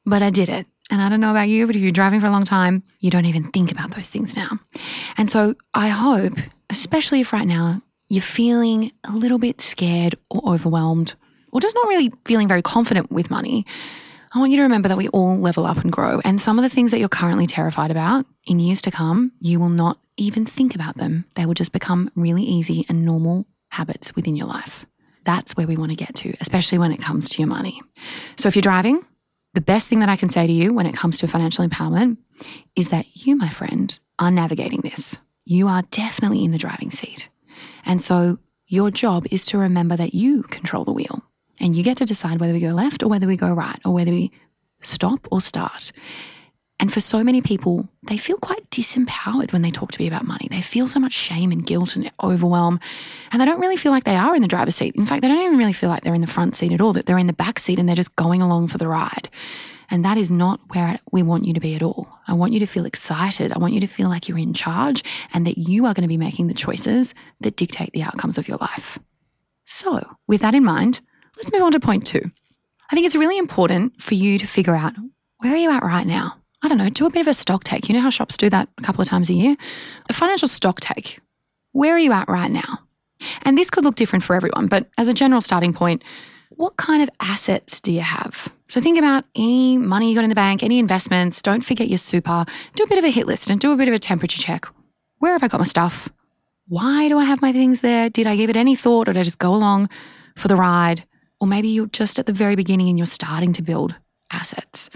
but 0.04 0.22
I 0.22 0.30
did 0.30 0.48
it. 0.48 0.66
And 0.90 1.00
I 1.00 1.08
don't 1.08 1.20
know 1.20 1.30
about 1.30 1.48
you, 1.48 1.66
but 1.66 1.76
if 1.76 1.82
you're 1.82 1.90
driving 1.92 2.20
for 2.20 2.26
a 2.26 2.30
long 2.30 2.44
time, 2.44 2.82
you 3.00 3.10
don't 3.10 3.24
even 3.24 3.50
think 3.52 3.72
about 3.72 3.92
those 3.92 4.08
things 4.08 4.36
now. 4.36 4.58
And 5.16 5.30
so 5.30 5.54
I 5.72 5.88
hope, 5.88 6.34
especially 6.68 7.20
if 7.20 7.32
right 7.32 7.46
now 7.46 7.82
you're 8.08 8.22
feeling 8.22 8.92
a 9.04 9.12
little 9.12 9.38
bit 9.38 9.60
scared 9.60 10.16
or 10.30 10.42
overwhelmed, 10.54 11.14
or 11.52 11.60
just 11.60 11.74
not 11.74 11.88
really 11.88 12.12
feeling 12.24 12.48
very 12.48 12.62
confident 12.62 13.10
with 13.10 13.30
money, 13.30 13.66
I 14.34 14.40
want 14.40 14.50
you 14.50 14.56
to 14.56 14.64
remember 14.64 14.88
that 14.88 14.98
we 14.98 15.08
all 15.08 15.38
level 15.38 15.64
up 15.64 15.76
and 15.78 15.92
grow. 15.92 16.20
And 16.24 16.42
some 16.42 16.58
of 16.58 16.64
the 16.64 16.68
things 16.68 16.90
that 16.90 16.98
you're 16.98 17.08
currently 17.08 17.46
terrified 17.46 17.92
about 17.92 18.26
in 18.46 18.58
years 18.58 18.82
to 18.82 18.90
come, 18.90 19.30
you 19.40 19.60
will 19.60 19.68
not 19.68 19.98
even 20.16 20.44
think 20.44 20.74
about 20.74 20.96
them. 20.96 21.24
They 21.36 21.46
will 21.46 21.54
just 21.54 21.72
become 21.72 22.10
really 22.16 22.42
easy 22.42 22.84
and 22.88 23.04
normal 23.04 23.46
habits 23.68 24.14
within 24.16 24.34
your 24.34 24.48
life. 24.48 24.86
That's 25.24 25.56
where 25.56 25.68
we 25.68 25.76
want 25.76 25.92
to 25.92 25.96
get 25.96 26.16
to, 26.16 26.34
especially 26.40 26.78
when 26.78 26.92
it 26.92 27.00
comes 27.00 27.28
to 27.30 27.38
your 27.38 27.48
money. 27.48 27.80
So 28.36 28.48
if 28.48 28.56
you're 28.56 28.62
driving, 28.62 29.04
the 29.54 29.60
best 29.60 29.88
thing 29.88 30.00
that 30.00 30.08
I 30.08 30.16
can 30.16 30.28
say 30.28 30.46
to 30.46 30.52
you 30.52 30.74
when 30.74 30.86
it 30.86 30.96
comes 30.96 31.18
to 31.18 31.28
financial 31.28 31.66
empowerment 31.66 32.18
is 32.74 32.88
that 32.88 33.06
you, 33.14 33.36
my 33.36 33.48
friend, 33.48 33.96
are 34.18 34.30
navigating 34.32 34.80
this. 34.80 35.16
You 35.44 35.68
are 35.68 35.82
definitely 35.90 36.44
in 36.44 36.50
the 36.50 36.58
driving 36.58 36.90
seat. 36.90 37.28
And 37.84 38.00
so 38.00 38.38
your 38.66 38.90
job 38.90 39.26
is 39.30 39.46
to 39.46 39.58
remember 39.58 39.96
that 39.96 40.14
you 40.14 40.42
control 40.44 40.84
the 40.84 40.92
wheel 40.92 41.22
and 41.60 41.76
you 41.76 41.82
get 41.82 41.98
to 41.98 42.04
decide 42.04 42.40
whether 42.40 42.52
we 42.52 42.60
go 42.60 42.70
left 42.70 43.02
or 43.02 43.08
whether 43.08 43.26
we 43.26 43.36
go 43.36 43.52
right 43.52 43.78
or 43.84 43.92
whether 43.92 44.10
we 44.10 44.32
stop 44.80 45.26
or 45.30 45.40
start. 45.40 45.92
And 46.80 46.92
for 46.92 47.00
so 47.00 47.22
many 47.22 47.40
people, 47.40 47.88
they 48.02 48.16
feel 48.16 48.36
quite 48.36 48.68
disempowered 48.70 49.52
when 49.52 49.62
they 49.62 49.70
talk 49.70 49.92
to 49.92 50.00
me 50.00 50.08
about 50.08 50.26
money. 50.26 50.48
They 50.50 50.60
feel 50.60 50.88
so 50.88 50.98
much 50.98 51.12
shame 51.12 51.52
and 51.52 51.64
guilt 51.64 51.94
and 51.94 52.10
overwhelm, 52.22 52.80
and 53.30 53.40
they 53.40 53.46
don't 53.46 53.60
really 53.60 53.76
feel 53.76 53.92
like 53.92 54.04
they 54.04 54.16
are 54.16 54.34
in 54.34 54.42
the 54.42 54.48
driver's 54.48 54.74
seat. 54.74 54.96
In 54.96 55.06
fact, 55.06 55.22
they 55.22 55.28
don't 55.28 55.42
even 55.42 55.56
really 55.56 55.72
feel 55.72 55.88
like 55.88 56.02
they're 56.02 56.16
in 56.16 56.20
the 56.20 56.26
front 56.26 56.56
seat 56.56 56.72
at 56.72 56.80
all, 56.80 56.92
that 56.94 57.06
they're 57.06 57.16
in 57.16 57.28
the 57.28 57.32
back 57.32 57.60
seat 57.60 57.78
and 57.78 57.88
they're 57.88 57.94
just 57.94 58.16
going 58.16 58.42
along 58.42 58.68
for 58.68 58.78
the 58.78 58.88
ride. 58.88 59.28
And 59.90 60.04
that 60.04 60.16
is 60.16 60.30
not 60.30 60.60
where 60.68 60.98
we 61.12 61.22
want 61.22 61.44
you 61.44 61.54
to 61.54 61.60
be 61.60 61.74
at 61.74 61.82
all. 61.82 62.08
I 62.26 62.34
want 62.34 62.52
you 62.52 62.60
to 62.60 62.66
feel 62.66 62.86
excited. 62.86 63.52
I 63.52 63.58
want 63.58 63.74
you 63.74 63.80
to 63.80 63.86
feel 63.86 64.08
like 64.08 64.28
you're 64.28 64.38
in 64.38 64.54
charge 64.54 65.04
and 65.32 65.46
that 65.46 65.58
you 65.58 65.86
are 65.86 65.94
going 65.94 66.02
to 66.02 66.08
be 66.08 66.16
making 66.16 66.46
the 66.46 66.54
choices 66.54 67.14
that 67.40 67.56
dictate 67.56 67.92
the 67.92 68.02
outcomes 68.02 68.38
of 68.38 68.48
your 68.48 68.58
life. 68.58 68.98
So, 69.64 70.04
with 70.26 70.40
that 70.42 70.54
in 70.54 70.64
mind, 70.64 71.00
let's 71.36 71.52
move 71.52 71.62
on 71.62 71.72
to 71.72 71.80
point 71.80 72.06
two. 72.06 72.30
I 72.90 72.94
think 72.94 73.06
it's 73.06 73.16
really 73.16 73.38
important 73.38 74.00
for 74.00 74.14
you 74.14 74.38
to 74.38 74.46
figure 74.46 74.76
out 74.76 74.94
where 75.38 75.52
are 75.52 75.58
you 75.58 75.70
at 75.70 75.82
right 75.82 76.06
now? 76.06 76.36
I 76.62 76.68
don't 76.68 76.78
know, 76.78 76.88
do 76.88 77.06
a 77.06 77.10
bit 77.10 77.20
of 77.20 77.26
a 77.26 77.34
stock 77.34 77.64
take. 77.64 77.88
You 77.88 77.94
know 77.94 78.00
how 78.00 78.10
shops 78.10 78.36
do 78.36 78.48
that 78.50 78.68
a 78.78 78.82
couple 78.82 79.02
of 79.02 79.08
times 79.08 79.28
a 79.28 79.34
year? 79.34 79.56
A 80.08 80.12
financial 80.12 80.48
stock 80.48 80.80
take. 80.80 81.20
Where 81.72 81.94
are 81.94 81.98
you 81.98 82.12
at 82.12 82.28
right 82.28 82.50
now? 82.50 82.78
And 83.42 83.58
this 83.58 83.70
could 83.70 83.84
look 83.84 83.96
different 83.96 84.22
for 84.22 84.34
everyone, 84.34 84.68
but 84.68 84.88
as 84.96 85.08
a 85.08 85.14
general 85.14 85.40
starting 85.40 85.72
point, 85.72 86.02
what 86.56 86.76
kind 86.76 87.02
of 87.02 87.10
assets 87.20 87.80
do 87.80 87.92
you 87.92 88.00
have? 88.00 88.48
So 88.68 88.80
think 88.80 88.98
about 88.98 89.24
any 89.34 89.78
money 89.78 90.08
you 90.08 90.14
got 90.14 90.24
in 90.24 90.30
the 90.30 90.34
bank, 90.34 90.62
any 90.62 90.78
investments. 90.78 91.42
Don't 91.42 91.64
forget 91.64 91.88
your 91.88 91.98
super. 91.98 92.44
Do 92.74 92.84
a 92.84 92.88
bit 92.88 92.98
of 92.98 93.04
a 93.04 93.10
hit 93.10 93.26
list 93.26 93.50
and 93.50 93.60
do 93.60 93.72
a 93.72 93.76
bit 93.76 93.88
of 93.88 93.94
a 93.94 93.98
temperature 93.98 94.40
check. 94.40 94.66
Where 95.18 95.32
have 95.32 95.42
I 95.42 95.48
got 95.48 95.60
my 95.60 95.66
stuff? 95.66 96.08
Why 96.66 97.08
do 97.08 97.18
I 97.18 97.24
have 97.24 97.42
my 97.42 97.52
things 97.52 97.80
there? 97.80 98.08
Did 98.08 98.26
I 98.26 98.36
give 98.36 98.50
it 98.50 98.56
any 98.56 98.74
thought 98.74 99.08
or 99.08 99.12
did 99.12 99.20
I 99.20 99.22
just 99.22 99.38
go 99.38 99.54
along 99.54 99.90
for 100.36 100.48
the 100.48 100.56
ride? 100.56 101.04
Or 101.40 101.46
maybe 101.46 101.68
you're 101.68 101.86
just 101.86 102.18
at 102.18 102.26
the 102.26 102.32
very 102.32 102.56
beginning 102.56 102.88
and 102.88 102.98
you're 102.98 103.06
starting 103.06 103.52
to 103.54 103.62
build 103.62 103.94
assets. 104.30 104.90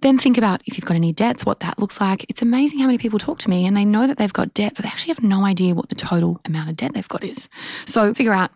Then 0.00 0.18
think 0.18 0.36
about 0.36 0.62
if 0.66 0.76
you've 0.76 0.84
got 0.84 0.96
any 0.96 1.12
debts, 1.12 1.46
what 1.46 1.60
that 1.60 1.78
looks 1.78 2.00
like. 2.00 2.26
It's 2.28 2.42
amazing 2.42 2.80
how 2.80 2.86
many 2.86 2.98
people 2.98 3.18
talk 3.18 3.38
to 3.40 3.50
me 3.50 3.66
and 3.66 3.76
they 3.76 3.84
know 3.84 4.06
that 4.06 4.18
they've 4.18 4.32
got 4.32 4.52
debt, 4.52 4.74
but 4.74 4.82
they 4.82 4.88
actually 4.88 5.14
have 5.14 5.22
no 5.22 5.44
idea 5.44 5.74
what 5.74 5.88
the 5.88 5.94
total 5.94 6.40
amount 6.44 6.70
of 6.70 6.76
debt 6.76 6.92
they've 6.92 7.08
got 7.08 7.24
is. 7.24 7.48
So 7.86 8.12
figure 8.12 8.32
out 8.32 8.50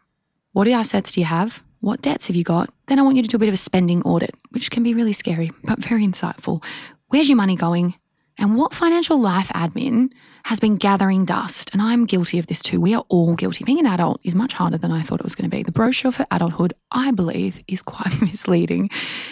what 0.52 0.66
assets 0.68 1.12
do 1.12 1.20
you 1.20 1.26
have? 1.26 1.62
What 1.80 2.02
debts 2.02 2.26
have 2.26 2.36
you 2.36 2.44
got? 2.44 2.70
Then 2.86 2.98
I 2.98 3.02
want 3.02 3.16
you 3.16 3.22
to 3.22 3.28
do 3.28 3.36
a 3.36 3.40
bit 3.40 3.48
of 3.48 3.54
a 3.54 3.58
spending 3.58 4.02
audit, 4.02 4.34
which 4.50 4.70
can 4.70 4.82
be 4.82 4.94
really 4.94 5.12
scary, 5.12 5.52
but 5.64 5.78
very 5.78 6.04
insightful. 6.04 6.62
Where's 7.08 7.28
your 7.28 7.36
money 7.36 7.56
going? 7.56 7.94
And 8.38 8.56
what 8.56 8.74
financial 8.74 9.18
life 9.18 9.48
admin 9.48 10.12
has 10.44 10.60
been 10.60 10.76
gathering 10.76 11.24
dust? 11.24 11.70
And 11.72 11.80
I'm 11.80 12.04
guilty 12.04 12.38
of 12.38 12.46
this 12.46 12.62
too. 12.62 12.80
We 12.80 12.94
are 12.94 13.04
all 13.08 13.34
guilty. 13.34 13.64
Being 13.64 13.78
an 13.78 13.86
adult 13.86 14.20
is 14.24 14.34
much 14.34 14.52
harder 14.52 14.76
than 14.76 14.92
I 14.92 15.00
thought 15.00 15.20
it 15.20 15.24
was 15.24 15.34
going 15.34 15.50
to 15.50 15.56
be. 15.56 15.62
The 15.62 15.72
brochure 15.72 16.12
for 16.12 16.26
adulthood, 16.30 16.74
I 16.92 17.12
believe, 17.12 17.62
is 17.66 17.82
quite 17.82 18.20
misleading. 18.20 18.90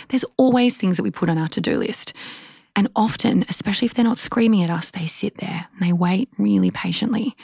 There's 0.09 0.25
always 0.37 0.77
things 0.77 0.97
that 0.97 1.03
we 1.03 1.11
put 1.11 1.29
on 1.29 1.39
our 1.39 1.49
to 1.49 1.61
do 1.61 1.77
list. 1.77 2.15
And 2.77 2.89
often, 2.97 3.45
especially 3.49 3.87
if 3.87 3.95
they're 3.95 4.05
not 4.05 4.19
screaming 4.19 4.63
at 4.63 4.71
us, 4.71 4.91
they 4.91 5.07
sit 5.07 5.39
there 5.39 5.69
and 5.73 5.87
they 5.87 5.93
wait 5.93 6.29
really 6.39 6.71
patiently. 6.71 7.37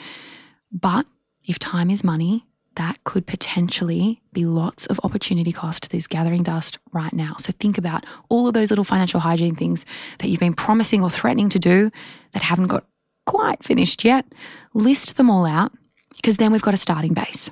But 0.71 1.05
if 1.45 1.59
time 1.59 1.89
is 1.89 2.03
money, 2.03 2.45
that 2.81 3.03
could 3.03 3.27
potentially 3.27 4.23
be 4.33 4.43
lots 4.43 4.87
of 4.87 4.99
opportunity 5.03 5.51
cost 5.51 5.83
to 5.83 5.89
this 5.89 6.07
gathering 6.07 6.41
dust 6.41 6.79
right 6.91 7.13
now. 7.13 7.35
So 7.37 7.53
think 7.59 7.77
about 7.77 8.07
all 8.27 8.47
of 8.47 8.55
those 8.55 8.71
little 8.71 8.83
financial 8.83 9.19
hygiene 9.19 9.55
things 9.55 9.85
that 10.17 10.29
you've 10.29 10.39
been 10.39 10.55
promising 10.55 11.03
or 11.03 11.11
threatening 11.11 11.49
to 11.49 11.59
do 11.59 11.91
that 12.31 12.41
haven't 12.41 12.67
got 12.67 12.85
quite 13.27 13.63
finished 13.63 14.03
yet. 14.03 14.25
List 14.73 15.17
them 15.17 15.29
all 15.29 15.45
out 15.45 15.71
because 16.15 16.37
then 16.37 16.51
we've 16.51 16.63
got 16.63 16.73
a 16.73 16.77
starting 16.77 17.13
base. 17.13 17.51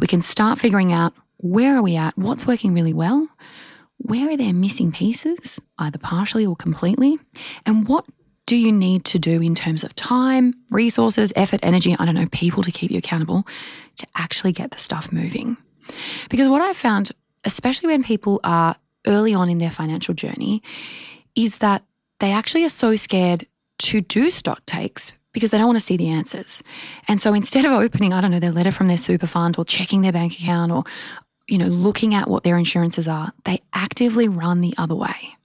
We 0.00 0.08
can 0.08 0.20
start 0.20 0.58
figuring 0.58 0.92
out 0.92 1.14
where 1.36 1.76
are 1.76 1.82
we 1.82 1.94
at, 1.94 2.18
what's 2.18 2.44
working 2.44 2.74
really 2.74 2.92
well, 2.92 3.28
where 3.98 4.30
are 4.30 4.36
there 4.36 4.52
missing 4.52 4.90
pieces, 4.90 5.60
either 5.78 5.98
partially 5.98 6.44
or 6.44 6.56
completely, 6.56 7.18
and 7.66 7.86
what 7.86 8.04
do 8.50 8.56
you 8.56 8.72
need 8.72 9.04
to 9.04 9.16
do 9.20 9.40
in 9.40 9.54
terms 9.54 9.84
of 9.84 9.94
time, 9.94 10.52
resources, 10.70 11.32
effort, 11.36 11.60
energy, 11.62 11.94
I 11.96 12.04
don't 12.04 12.16
know, 12.16 12.26
people 12.32 12.64
to 12.64 12.72
keep 12.72 12.90
you 12.90 12.98
accountable 12.98 13.46
to 13.98 14.08
actually 14.16 14.50
get 14.50 14.72
the 14.72 14.78
stuff 14.78 15.12
moving? 15.12 15.56
Because 16.30 16.48
what 16.48 16.60
I 16.60 16.72
found, 16.72 17.12
especially 17.44 17.90
when 17.90 18.02
people 18.02 18.40
are 18.42 18.74
early 19.06 19.34
on 19.34 19.50
in 19.50 19.58
their 19.58 19.70
financial 19.70 20.14
journey, 20.14 20.64
is 21.36 21.58
that 21.58 21.84
they 22.18 22.32
actually 22.32 22.64
are 22.64 22.70
so 22.70 22.96
scared 22.96 23.46
to 23.78 24.00
do 24.00 24.32
stock 24.32 24.66
takes 24.66 25.12
because 25.30 25.50
they 25.50 25.58
don't 25.58 25.68
want 25.68 25.78
to 25.78 25.84
see 25.84 25.96
the 25.96 26.08
answers. 26.08 26.60
And 27.06 27.20
so 27.20 27.32
instead 27.34 27.64
of 27.64 27.70
opening, 27.70 28.12
I 28.12 28.20
don't 28.20 28.32
know, 28.32 28.40
their 28.40 28.50
letter 28.50 28.72
from 28.72 28.88
their 28.88 28.98
super 28.98 29.28
fund 29.28 29.60
or 29.60 29.64
checking 29.64 30.02
their 30.02 30.10
bank 30.10 30.32
account 30.32 30.72
or, 30.72 30.82
you 31.46 31.56
know, 31.56 31.66
looking 31.66 32.16
at 32.16 32.28
what 32.28 32.42
their 32.42 32.56
insurances 32.56 33.06
are, 33.06 33.32
they 33.44 33.60
actively 33.72 34.26
run 34.26 34.60
the 34.60 34.74
other 34.76 34.96
way. 34.96 35.36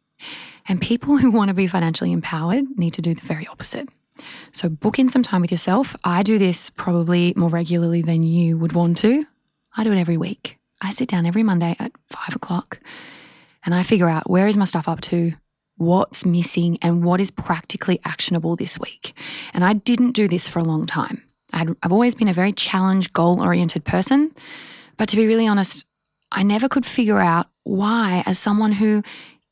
And 0.67 0.81
people 0.81 1.17
who 1.17 1.31
want 1.31 1.49
to 1.49 1.53
be 1.53 1.67
financially 1.67 2.11
empowered 2.11 2.65
need 2.77 2.93
to 2.93 3.01
do 3.01 3.13
the 3.13 3.21
very 3.21 3.47
opposite. 3.47 3.89
So 4.51 4.69
book 4.69 4.97
in 4.97 5.09
some 5.09 5.23
time 5.23 5.41
with 5.41 5.51
yourself. 5.51 5.95
I 6.03 6.23
do 6.23 6.37
this 6.37 6.69
probably 6.71 7.33
more 7.35 7.49
regularly 7.49 8.01
than 8.01 8.23
you 8.23 8.57
would 8.57 8.73
want 8.73 8.97
to. 8.99 9.25
I 9.75 9.83
do 9.83 9.91
it 9.91 9.99
every 9.99 10.17
week. 10.17 10.57
I 10.81 10.91
sit 10.91 11.09
down 11.09 11.25
every 11.25 11.43
Monday 11.43 11.75
at 11.79 11.91
five 12.09 12.35
o'clock 12.35 12.79
and 13.65 13.73
I 13.73 13.83
figure 13.83 14.09
out 14.09 14.29
where 14.29 14.47
is 14.47 14.57
my 14.57 14.65
stuff 14.65 14.87
up 14.87 15.01
to, 15.01 15.33
what's 15.77 16.25
missing, 16.25 16.77
and 16.81 17.03
what 17.03 17.19
is 17.19 17.31
practically 17.31 17.99
actionable 18.05 18.55
this 18.55 18.79
week. 18.79 19.13
And 19.53 19.63
I 19.63 19.73
didn't 19.73 20.11
do 20.11 20.27
this 20.27 20.47
for 20.47 20.59
a 20.59 20.63
long 20.63 20.85
time. 20.85 21.23
i 21.51 21.65
have 21.83 21.91
always 21.91 22.15
been 22.15 22.27
a 22.27 22.33
very 22.33 22.53
challenge, 22.53 23.11
goal 23.13 23.41
oriented 23.41 23.83
person. 23.83 24.33
But 24.97 25.09
to 25.09 25.17
be 25.17 25.27
really 25.27 25.47
honest, 25.47 25.85
I 26.31 26.43
never 26.43 26.69
could 26.69 26.85
figure 26.85 27.19
out 27.19 27.47
why, 27.63 28.23
as 28.25 28.37
someone 28.37 28.71
who, 28.71 29.03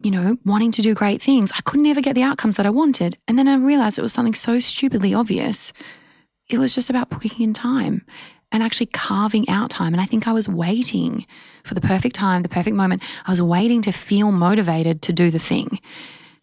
you 0.03 0.11
know, 0.11 0.37
wanting 0.45 0.71
to 0.73 0.81
do 0.81 0.93
great 0.93 1.21
things, 1.21 1.51
I 1.55 1.61
could 1.61 1.79
never 1.79 2.01
get 2.01 2.13
the 2.13 2.23
outcomes 2.23 2.57
that 2.57 2.65
I 2.65 2.69
wanted. 2.69 3.17
And 3.27 3.39
then 3.39 3.47
I 3.47 3.55
realized 3.55 3.97
it 3.97 4.03
was 4.03 4.13
something 4.13 4.33
so 4.33 4.59
stupidly 4.59 5.13
obvious. 5.13 5.71
It 6.49 6.57
was 6.57 6.75
just 6.75 6.89
about 6.89 7.09
booking 7.09 7.41
in 7.41 7.53
time 7.53 8.05
and 8.51 8.61
actually 8.61 8.87
carving 8.87 9.47
out 9.49 9.69
time. 9.69 9.93
And 9.93 10.01
I 10.01 10.05
think 10.05 10.27
I 10.27 10.33
was 10.33 10.47
waiting 10.47 11.25
for 11.63 11.73
the 11.73 11.81
perfect 11.81 12.15
time, 12.15 12.43
the 12.43 12.49
perfect 12.49 12.75
moment. 12.75 13.01
I 13.25 13.31
was 13.31 13.41
waiting 13.41 13.81
to 13.83 13.91
feel 13.91 14.31
motivated 14.31 15.01
to 15.03 15.13
do 15.13 15.31
the 15.31 15.39
thing. 15.39 15.79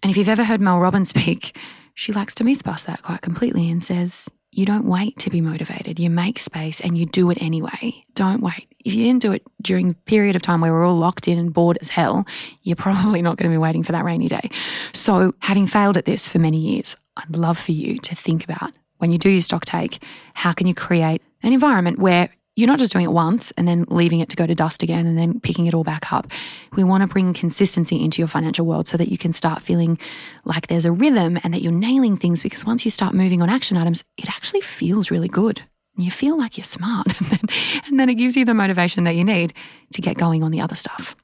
And 0.02 0.10
if 0.10 0.16
you've 0.16 0.28
ever 0.28 0.44
heard 0.44 0.60
Mel 0.60 0.80
Robbins 0.80 1.08
speak, 1.10 1.56
she 1.94 2.12
likes 2.12 2.34
to 2.36 2.44
myth 2.44 2.64
bust 2.64 2.86
that 2.86 3.02
quite 3.02 3.20
completely 3.20 3.70
and 3.70 3.84
says, 3.84 4.28
you 4.52 4.66
don't 4.66 4.84
wait 4.84 5.16
to 5.18 5.30
be 5.30 5.40
motivated. 5.40 6.00
You 6.00 6.10
make 6.10 6.38
space 6.38 6.80
and 6.80 6.98
you 6.98 7.06
do 7.06 7.30
it 7.30 7.40
anyway. 7.40 8.04
Don't 8.14 8.42
wait. 8.42 8.66
If 8.84 8.94
you 8.94 9.04
didn't 9.04 9.22
do 9.22 9.32
it 9.32 9.42
during 9.62 9.90
a 9.90 9.94
period 9.94 10.34
of 10.34 10.42
time 10.42 10.60
where 10.60 10.72
we're 10.72 10.86
all 10.86 10.96
locked 10.96 11.28
in 11.28 11.38
and 11.38 11.52
bored 11.52 11.78
as 11.80 11.88
hell, 11.88 12.26
you're 12.62 12.76
probably 12.76 13.22
not 13.22 13.36
going 13.36 13.50
to 13.50 13.54
be 13.54 13.58
waiting 13.58 13.84
for 13.84 13.92
that 13.92 14.04
rainy 14.04 14.28
day. 14.28 14.50
So, 14.92 15.34
having 15.38 15.66
failed 15.66 15.96
at 15.96 16.04
this 16.04 16.28
for 16.28 16.38
many 16.38 16.58
years, 16.58 16.96
I'd 17.16 17.36
love 17.36 17.58
for 17.58 17.72
you 17.72 17.98
to 18.00 18.14
think 18.14 18.44
about 18.44 18.72
when 18.98 19.10
you 19.10 19.18
do 19.18 19.30
your 19.30 19.42
stock 19.42 19.64
take, 19.64 20.02
how 20.34 20.52
can 20.52 20.66
you 20.66 20.74
create 20.74 21.22
an 21.42 21.52
environment 21.52 21.98
where 21.98 22.28
you're 22.56 22.66
not 22.66 22.78
just 22.78 22.92
doing 22.92 23.04
it 23.04 23.12
once 23.12 23.52
and 23.52 23.66
then 23.66 23.86
leaving 23.88 24.20
it 24.20 24.28
to 24.28 24.36
go 24.36 24.46
to 24.46 24.54
dust 24.54 24.82
again 24.82 25.06
and 25.06 25.16
then 25.16 25.40
picking 25.40 25.66
it 25.66 25.74
all 25.74 25.84
back 25.84 26.12
up. 26.12 26.26
We 26.72 26.84
want 26.84 27.02
to 27.02 27.06
bring 27.06 27.32
consistency 27.32 28.04
into 28.04 28.20
your 28.20 28.28
financial 28.28 28.66
world 28.66 28.88
so 28.88 28.96
that 28.96 29.08
you 29.08 29.16
can 29.16 29.32
start 29.32 29.62
feeling 29.62 29.98
like 30.44 30.66
there's 30.66 30.84
a 30.84 30.92
rhythm 30.92 31.38
and 31.42 31.54
that 31.54 31.62
you're 31.62 31.72
nailing 31.72 32.16
things 32.16 32.42
because 32.42 32.66
once 32.66 32.84
you 32.84 32.90
start 32.90 33.14
moving 33.14 33.40
on 33.40 33.48
action 33.48 33.76
items, 33.76 34.04
it 34.18 34.28
actually 34.28 34.60
feels 34.60 35.10
really 35.10 35.28
good. 35.28 35.62
You 35.96 36.10
feel 36.10 36.36
like 36.38 36.56
you're 36.56 36.64
smart. 36.64 37.06
and, 37.86 37.98
then, 38.00 38.08
it 38.08 38.14
gives 38.14 38.36
you 38.36 38.44
the 38.44 38.54
motivation 38.54 39.04
that 39.04 39.16
you 39.16 39.24
need 39.24 39.52
to 39.92 40.00
get 40.00 40.16
going 40.16 40.42
on 40.42 40.50
the 40.50 40.60
other 40.60 40.74
stuff. 40.74 41.14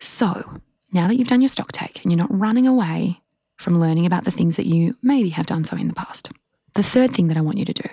So 0.00 0.60
now 0.92 1.08
that 1.08 1.16
you've 1.16 1.28
done 1.28 1.42
your 1.42 1.48
stock 1.48 1.72
take 1.72 2.02
and 2.02 2.12
you're 2.12 2.18
not 2.18 2.36
running 2.38 2.66
away 2.66 3.20
from 3.56 3.80
learning 3.80 4.06
about 4.06 4.24
the 4.24 4.30
things 4.30 4.56
that 4.56 4.66
you 4.66 4.96
maybe 5.02 5.30
have 5.30 5.46
done 5.46 5.64
so 5.64 5.76
in 5.76 5.88
the 5.88 5.94
past, 5.94 6.30
the 6.74 6.82
third 6.82 7.12
thing 7.12 7.28
that 7.28 7.36
I 7.36 7.40
want 7.40 7.58
you 7.58 7.64
to 7.64 7.72
do 7.72 7.88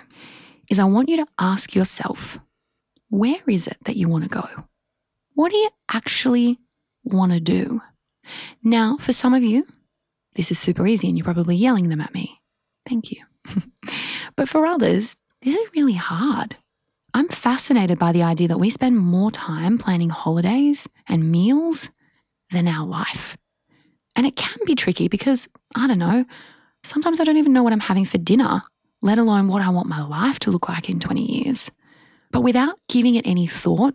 is 0.70 0.78
I 0.78 0.84
want 0.84 1.08
you 1.08 1.16
to 1.18 1.26
ask 1.38 1.74
yourself, 1.74 2.38
where 3.10 3.42
is 3.46 3.66
it 3.66 3.76
that 3.84 3.96
you 3.96 4.08
want 4.08 4.24
to 4.24 4.30
go? 4.30 4.46
What 5.34 5.50
do 5.50 5.56
you 5.56 5.70
actually 5.92 6.58
want 7.04 7.32
to 7.32 7.40
do? 7.40 7.80
Now, 8.62 8.96
for 8.96 9.12
some 9.12 9.34
of 9.34 9.42
you, 9.42 9.66
this 10.34 10.50
is 10.50 10.58
super 10.58 10.86
easy 10.86 11.08
and 11.08 11.16
you're 11.16 11.24
probably 11.24 11.56
yelling 11.56 11.88
them 11.88 12.00
at 12.00 12.14
me. 12.14 12.40
Thank 12.88 13.12
you. 13.12 13.22
but 14.36 14.48
for 14.48 14.66
others, 14.66 15.16
this 15.42 15.54
is 15.54 15.68
really 15.74 15.94
hard. 15.94 16.56
I'm 17.12 17.28
fascinated 17.28 17.98
by 17.98 18.12
the 18.12 18.22
idea 18.22 18.48
that 18.48 18.58
we 18.58 18.70
spend 18.70 18.98
more 18.98 19.30
time 19.30 19.78
planning 19.78 20.10
holidays 20.10 20.88
and 21.06 21.30
meals 21.30 21.90
than 22.50 22.66
our 22.66 22.86
life. 22.86 23.36
And 24.16 24.26
it 24.26 24.36
can 24.36 24.58
be 24.64 24.74
tricky 24.74 25.08
because, 25.08 25.48
I 25.74 25.86
don't 25.86 25.98
know, 25.98 26.24
sometimes 26.82 27.20
I 27.20 27.24
don't 27.24 27.36
even 27.36 27.52
know 27.52 27.62
what 27.62 27.72
I'm 27.72 27.80
having 27.80 28.04
for 28.04 28.18
dinner 28.18 28.62
let 29.04 29.18
alone 29.18 29.48
what 29.48 29.60
I 29.60 29.68
want 29.68 29.86
my 29.86 30.02
life 30.02 30.38
to 30.40 30.50
look 30.50 30.68
like 30.68 30.88
in 30.88 30.98
20 30.98 31.20
years. 31.20 31.70
But 32.34 32.42
without 32.42 32.80
giving 32.88 33.14
it 33.14 33.28
any 33.28 33.46
thought, 33.46 33.94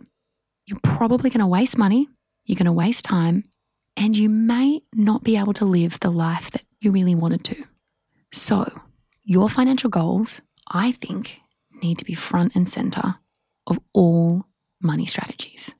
you're 0.64 0.80
probably 0.82 1.28
going 1.28 1.40
to 1.40 1.46
waste 1.46 1.76
money, 1.76 2.08
you're 2.46 2.56
going 2.56 2.64
to 2.64 2.72
waste 2.72 3.04
time, 3.04 3.44
and 3.98 4.16
you 4.16 4.30
may 4.30 4.80
not 4.94 5.22
be 5.22 5.36
able 5.36 5.52
to 5.52 5.66
live 5.66 6.00
the 6.00 6.10
life 6.10 6.50
that 6.52 6.62
you 6.80 6.90
really 6.90 7.14
wanted 7.14 7.44
to. 7.44 7.64
So, 8.32 8.72
your 9.24 9.50
financial 9.50 9.90
goals, 9.90 10.40
I 10.66 10.92
think, 10.92 11.38
need 11.82 11.98
to 11.98 12.04
be 12.06 12.14
front 12.14 12.56
and 12.56 12.66
center 12.66 13.16
of 13.66 13.78
all 13.92 14.46
money 14.80 15.04
strategies. 15.04 15.74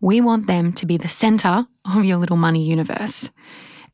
We 0.00 0.20
want 0.20 0.48
them 0.48 0.72
to 0.72 0.86
be 0.86 0.96
the 0.96 1.06
center 1.06 1.68
of 1.84 2.04
your 2.04 2.16
little 2.16 2.36
money 2.36 2.64
universe. 2.64 3.30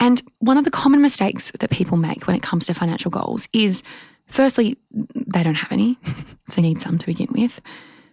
And 0.01 0.23
one 0.39 0.57
of 0.57 0.65
the 0.65 0.71
common 0.71 1.03
mistakes 1.03 1.53
that 1.61 1.69
people 1.69 1.99
make 1.99 2.27
when 2.27 2.37
it 2.37 2.43
comes 2.43 2.69
to 2.69 2.75
financial 2.75 3.11
goals 3.11 3.49
is 3.53 3.83
Firstly, 4.29 4.77
they 4.93 5.43
don't 5.43 5.55
have 5.55 5.73
any, 5.73 5.99
so 6.51 6.61
need 6.61 6.81
some 6.81 6.99
to 6.99 7.07
begin 7.07 7.29
with. 7.33 7.61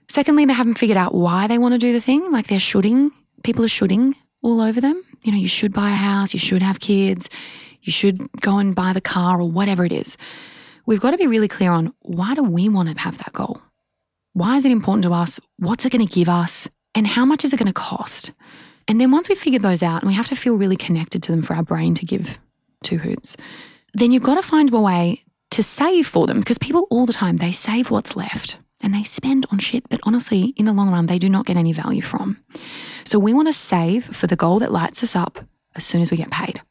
Secondly, 0.07 0.45
they 0.45 0.53
haven't 0.53 0.77
figured 0.77 0.97
out 0.97 1.13
why 1.13 1.47
they 1.47 1.57
want 1.57 1.73
to 1.73 1.79
do 1.79 1.93
the 1.93 2.01
thing. 2.01 2.31
Like 2.31 2.47
they're 2.47 2.59
shooting, 2.59 3.11
people 3.43 3.65
are 3.65 3.69
shooting 3.69 4.15
all 4.41 4.61
over 4.61 4.79
them. 4.79 5.03
You 5.23 5.31
know, 5.31 5.37
you 5.37 5.47
should 5.47 5.73
buy 5.73 5.89
a 5.89 5.95
house, 5.95 6.33
you 6.33 6.39
should 6.39 6.61
have 6.61 6.79
kids, 6.79 7.29
you 7.81 7.91
should 7.91 8.29
go 8.41 8.57
and 8.57 8.75
buy 8.75 8.93
the 8.93 9.01
car 9.01 9.39
or 9.39 9.49
whatever 9.49 9.85
it 9.85 9.91
is. 9.91 10.17
We've 10.85 10.99
got 10.99 11.11
to 11.11 11.17
be 11.17 11.27
really 11.27 11.47
clear 11.47 11.71
on 11.71 11.93
why 12.01 12.35
do 12.35 12.43
we 12.43 12.69
want 12.69 12.89
to 12.89 13.01
have 13.01 13.17
that 13.17 13.33
goal? 13.33 13.61
Why 14.33 14.57
is 14.57 14.65
it 14.65 14.71
important 14.71 15.03
to 15.05 15.13
us? 15.13 15.39
What's 15.57 15.85
it 15.85 15.91
going 15.91 16.05
to 16.05 16.13
give 16.13 16.29
us? 16.29 16.67
And 16.93 17.07
how 17.07 17.25
much 17.25 17.43
is 17.43 17.53
it 17.53 17.57
going 17.57 17.67
to 17.67 17.73
cost? 17.73 18.31
And 18.87 19.01
then 19.01 19.11
once 19.11 19.27
we've 19.27 19.37
figured 19.37 19.63
those 19.63 19.81
out, 19.81 20.01
and 20.01 20.07
we 20.07 20.13
have 20.13 20.27
to 20.27 20.35
feel 20.35 20.57
really 20.57 20.77
connected 20.77 21.23
to 21.23 21.31
them 21.31 21.41
for 21.41 21.55
our 21.55 21.63
brain 21.63 21.95
to 21.95 22.05
give 22.05 22.39
two 22.83 22.97
hoots, 22.99 23.35
then 23.93 24.11
you've 24.11 24.23
got 24.23 24.35
to 24.35 24.43
find 24.43 24.71
a 24.71 24.79
way 24.79 25.23
to 25.51 25.63
save 25.63 26.05
for 26.05 26.27
them 26.27 26.39
because 26.39 26.57
people 26.57 26.85
all 26.91 27.05
the 27.05 27.13
time 27.13 27.37
they 27.37 27.51
save 27.51 27.89
what's 27.89 28.15
left 28.15 28.57
and 28.81 28.93
they 28.93 29.03
spend 29.03 29.45
on 29.51 29.59
shit 29.59 29.89
that 29.89 29.99
honestly 30.03 30.53
in 30.57 30.65
the 30.65 30.73
long 30.73 30.91
run 30.91 31.05
they 31.05 31.19
do 31.19 31.29
not 31.29 31.45
get 31.45 31.57
any 31.57 31.73
value 31.73 32.01
from. 32.01 32.43
So 33.03 33.19
we 33.19 33.33
want 33.33 33.47
to 33.47 33.53
save 33.53 34.05
for 34.05 34.27
the 34.27 34.35
goal 34.35 34.59
that 34.59 34.71
lights 34.71 35.03
us 35.03 35.15
up 35.15 35.39
as 35.75 35.85
soon 35.85 36.01
as 36.01 36.11
we 36.11 36.17
get 36.17 36.31
paid. 36.31 36.61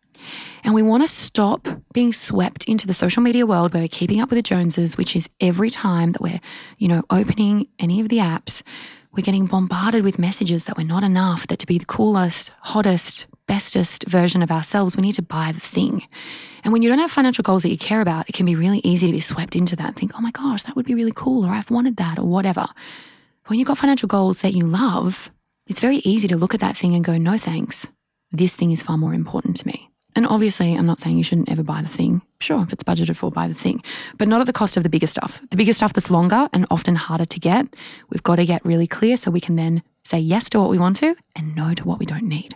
And 0.64 0.75
we 0.75 0.82
want 0.82 1.02
to 1.02 1.08
stop 1.08 1.68
being 1.92 2.12
swept 2.12 2.66
into 2.66 2.87
the 2.87 2.94
social 2.94 3.23
media 3.23 3.46
world 3.46 3.75
where 3.75 3.82
we're 3.82 3.88
keeping 3.88 4.20
up 4.20 4.30
with 4.30 4.38
the 4.38 4.42
Joneses, 4.42 4.96
which 4.96 5.14
is 5.14 5.28
every 5.40 5.68
time 5.68 6.12
that 6.12 6.23
we're, 6.23 6.40
you 6.78 6.88
know, 6.88 7.02
opening 7.11 7.68
any 7.78 8.00
of 8.00 8.08
the 8.08 8.18
apps, 8.18 8.62
we're 9.12 9.23
getting 9.23 9.46
bombarded 9.46 10.02
with 10.02 10.18
messages 10.18 10.64
that 10.64 10.78
we're 10.78 10.87
not 10.87 11.04
enough, 11.04 11.46
that 11.49 11.58
to 11.58 11.66
be 11.66 11.78
the 11.78 11.84
coolest, 11.84 12.50
hottest, 12.61 13.26
bestest 13.47 14.05
version 14.07 14.43
of 14.43 14.51
ourselves, 14.51 14.97
we 14.97 15.03
need 15.03 15.15
to 15.15 15.23
buy 15.23 15.53
the 15.53 15.61
thing. 15.61 16.07
And 16.63 16.73
when 16.73 16.83
you 16.83 16.89
don't 16.89 16.99
have 16.99 17.11
financial 17.11 17.43
goals 17.43 17.63
that 17.63 17.71
you 17.71 17.79
care 17.79 18.01
about, 18.01 18.29
it 18.29 18.35
can 18.35 18.47
be 18.47 18.57
really 18.57 18.81
easy 18.85 19.07
to 19.07 19.13
be 19.13 19.21
swept 19.21 19.55
into 19.55 19.77
that 19.77 19.89
and 19.89 19.97
think, 19.97 20.13
oh 20.17 20.21
my 20.21 20.31
gosh, 20.31 20.63
that 20.63 20.77
would 20.77 20.87
be 20.87 20.95
really 20.95 21.13
cool, 21.15 21.45
or 21.45 21.51
I've 21.51 21.71
wanted 21.71 21.97
that, 21.99 22.19
or 22.19 22.25
whatever. 22.25 22.67
When 23.47 23.59
you've 23.59 23.69
got 23.69 23.79
financial 23.79 24.09
goals 24.09 24.41
that 24.41 24.55
you 24.55 24.67
love, 24.67 25.31
it's 25.67 25.81
very 25.81 25.97
easy 25.99 26.29
to 26.29 26.37
look 26.37 26.55
at 26.55 26.61
that 26.61 26.77
thing 26.77 26.95
and 26.95 27.05
go, 27.05 27.19
no 27.19 27.39
thanks. 27.39 27.87
This 28.33 28.55
thing 28.55 28.73
is 28.73 28.83
far 28.83 28.97
more 28.97 29.15
important 29.15 29.57
to 29.59 29.67
me. 29.67 29.91
And 30.17 30.27
obviously, 30.27 30.75
I'm 30.75 30.87
not 30.87 31.01
saying 31.01 31.19
you 31.19 31.25
shouldn't 31.25 31.51
ever 31.51 31.63
buy 31.63 31.83
the 31.83 31.89
thing. 31.89 32.23
Sure, 32.41 32.63
if 32.63 32.73
it's 32.73 32.85
budgeted 32.85 33.17
for, 33.17 33.31
buy 33.31 33.49
the 33.49 33.55
thing, 33.55 33.83
but 34.17 34.29
not 34.29 34.41
at 34.41 34.47
the 34.47 34.53
cost 34.53 34.77
of 34.77 34.83
the 34.83 34.89
bigger 34.89 35.07
stuff. 35.07 35.41
The 35.51 35.57
bigger 35.57 35.73
stuff 35.73 35.93
that's 35.93 36.11
longer 36.11 36.49
and 36.53 36.67
often 36.71 36.95
harder 36.95 37.25
to 37.25 37.41
get, 37.41 37.75
we've 38.11 38.23
got 38.23 38.37
to 38.37 38.47
get 38.47 38.65
really 38.65 38.87
clear 38.87 39.17
so 39.17 39.31
we 39.31 39.41
can 39.41 39.57
then 39.57 39.83
say 40.05 40.19
yes 40.19 40.49
to 40.51 40.61
what 40.61 40.71
we 40.71 40.79
want 40.79 40.97
to 40.97 41.17
and 41.35 41.57
no 41.57 41.75
to 41.75 41.85
what 41.85 41.99
we 41.99 42.07
don't 42.07 42.29
need. 42.29 42.55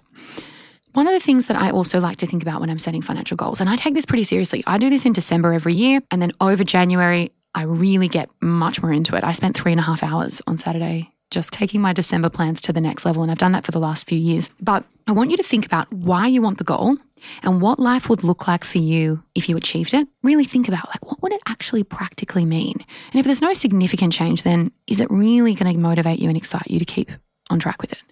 One 0.98 1.06
of 1.06 1.12
the 1.12 1.20
things 1.20 1.46
that 1.46 1.56
I 1.56 1.70
also 1.70 2.00
like 2.00 2.16
to 2.16 2.26
think 2.26 2.42
about 2.42 2.60
when 2.60 2.70
I'm 2.70 2.78
setting 2.80 3.02
financial 3.02 3.36
goals, 3.36 3.60
and 3.60 3.70
I 3.70 3.76
take 3.76 3.94
this 3.94 4.04
pretty 4.04 4.24
seriously, 4.24 4.64
I 4.66 4.78
do 4.78 4.90
this 4.90 5.06
in 5.06 5.12
December 5.12 5.52
every 5.52 5.72
year. 5.72 6.00
And 6.10 6.20
then 6.20 6.32
over 6.40 6.64
January, 6.64 7.30
I 7.54 7.62
really 7.62 8.08
get 8.08 8.28
much 8.40 8.82
more 8.82 8.92
into 8.92 9.14
it. 9.14 9.22
I 9.22 9.30
spent 9.30 9.56
three 9.56 9.70
and 9.70 9.80
a 9.80 9.84
half 9.84 10.02
hours 10.02 10.42
on 10.48 10.56
Saturday 10.56 11.12
just 11.30 11.52
taking 11.52 11.80
my 11.80 11.92
December 11.92 12.28
plans 12.28 12.60
to 12.62 12.72
the 12.72 12.80
next 12.80 13.04
level. 13.04 13.22
And 13.22 13.30
I've 13.30 13.38
done 13.38 13.52
that 13.52 13.64
for 13.64 13.70
the 13.70 13.78
last 13.78 14.08
few 14.08 14.18
years. 14.18 14.50
But 14.60 14.82
I 15.06 15.12
want 15.12 15.30
you 15.30 15.36
to 15.36 15.42
think 15.44 15.64
about 15.64 15.86
why 15.92 16.26
you 16.26 16.42
want 16.42 16.58
the 16.58 16.64
goal 16.64 16.96
and 17.44 17.62
what 17.62 17.78
life 17.78 18.08
would 18.08 18.24
look 18.24 18.48
like 18.48 18.64
for 18.64 18.78
you 18.78 19.22
if 19.36 19.48
you 19.48 19.56
achieved 19.56 19.94
it. 19.94 20.08
Really 20.24 20.46
think 20.46 20.66
about 20.66 20.88
like, 20.88 21.06
what 21.06 21.22
would 21.22 21.30
it 21.30 21.42
actually 21.46 21.84
practically 21.84 22.44
mean? 22.44 22.74
And 23.12 23.20
if 23.20 23.24
there's 23.24 23.40
no 23.40 23.52
significant 23.52 24.12
change, 24.12 24.42
then 24.42 24.72
is 24.88 24.98
it 24.98 25.08
really 25.12 25.54
going 25.54 25.72
to 25.72 25.78
motivate 25.78 26.18
you 26.18 26.26
and 26.26 26.36
excite 26.36 26.68
you 26.68 26.80
to 26.80 26.84
keep 26.84 27.12
on 27.50 27.60
track 27.60 27.80
with 27.80 27.92
it? 27.92 28.02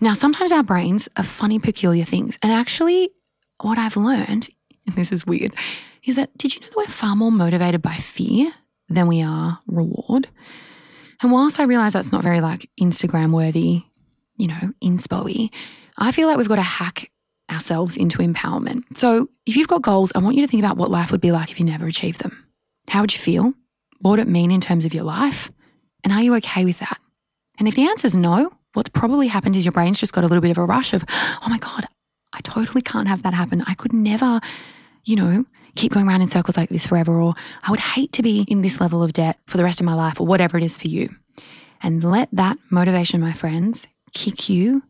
Now, 0.00 0.14
sometimes 0.14 0.50
our 0.50 0.62
brains 0.62 1.08
are 1.16 1.24
funny, 1.24 1.58
peculiar 1.58 2.04
things. 2.04 2.38
And 2.42 2.52
actually, 2.52 3.10
what 3.60 3.78
I've 3.78 3.96
learned, 3.96 4.48
and 4.86 4.94
this 4.96 5.12
is 5.12 5.26
weird, 5.26 5.54
is 6.04 6.16
that 6.16 6.36
did 6.38 6.54
you 6.54 6.60
know 6.60 6.68
that 6.68 6.76
we're 6.76 6.84
far 6.84 7.14
more 7.14 7.32
motivated 7.32 7.82
by 7.82 7.94
fear 7.94 8.50
than 8.88 9.06
we 9.06 9.22
are 9.22 9.60
reward? 9.66 10.28
And 11.22 11.30
whilst 11.30 11.60
I 11.60 11.64
realize 11.64 11.92
that's 11.92 12.12
not 12.12 12.22
very 12.22 12.40
like 12.40 12.70
Instagram 12.80 13.32
worthy, 13.32 13.82
you 14.36 14.48
know, 14.48 14.72
inspo 14.82 15.50
I 15.98 16.12
feel 16.12 16.28
like 16.28 16.38
we've 16.38 16.48
got 16.48 16.56
to 16.56 16.62
hack 16.62 17.10
ourselves 17.50 17.96
into 17.96 18.18
empowerment. 18.18 18.96
So 18.96 19.28
if 19.44 19.56
you've 19.56 19.68
got 19.68 19.82
goals, 19.82 20.12
I 20.14 20.20
want 20.20 20.36
you 20.36 20.42
to 20.42 20.48
think 20.48 20.62
about 20.62 20.78
what 20.78 20.90
life 20.90 21.10
would 21.10 21.20
be 21.20 21.32
like 21.32 21.50
if 21.50 21.60
you 21.60 21.66
never 21.66 21.86
achieved 21.86 22.22
them. 22.22 22.46
How 22.88 23.02
would 23.02 23.12
you 23.12 23.20
feel? 23.20 23.52
What 24.00 24.12
would 24.12 24.20
it 24.20 24.28
mean 24.28 24.50
in 24.50 24.62
terms 24.62 24.86
of 24.86 24.94
your 24.94 25.04
life? 25.04 25.50
And 26.02 26.12
are 26.12 26.22
you 26.22 26.34
okay 26.36 26.64
with 26.64 26.78
that? 26.78 26.98
And 27.58 27.68
if 27.68 27.74
the 27.74 27.86
answer 27.86 28.06
is 28.06 28.14
no, 28.14 28.50
what's 28.74 28.88
probably 28.88 29.28
happened 29.28 29.56
is 29.56 29.64
your 29.64 29.72
brain's 29.72 30.00
just 30.00 30.12
got 30.12 30.24
a 30.24 30.26
little 30.26 30.42
bit 30.42 30.50
of 30.50 30.58
a 30.58 30.64
rush 30.64 30.92
of, 30.92 31.04
oh 31.08 31.46
my 31.48 31.58
God, 31.58 31.86
I 32.32 32.40
totally 32.42 32.82
can't 32.82 33.08
have 33.08 33.22
that 33.22 33.34
happen. 33.34 33.62
I 33.66 33.74
could 33.74 33.92
never, 33.92 34.40
you 35.04 35.16
know, 35.16 35.44
keep 35.74 35.92
going 35.92 36.06
around 36.06 36.22
in 36.22 36.28
circles 36.28 36.56
like 36.56 36.68
this 36.68 36.86
forever, 36.86 37.20
or 37.20 37.34
I 37.62 37.70
would 37.70 37.80
hate 37.80 38.12
to 38.12 38.22
be 38.22 38.44
in 38.48 38.62
this 38.62 38.80
level 38.80 39.02
of 39.02 39.12
debt 39.12 39.38
for 39.46 39.56
the 39.56 39.64
rest 39.64 39.80
of 39.80 39.86
my 39.86 39.94
life, 39.94 40.20
or 40.20 40.26
whatever 40.26 40.56
it 40.56 40.64
is 40.64 40.76
for 40.76 40.88
you. 40.88 41.08
And 41.82 42.04
let 42.04 42.28
that 42.32 42.58
motivation, 42.70 43.20
my 43.20 43.32
friends, 43.32 43.86
kick 44.12 44.48
you 44.48 44.82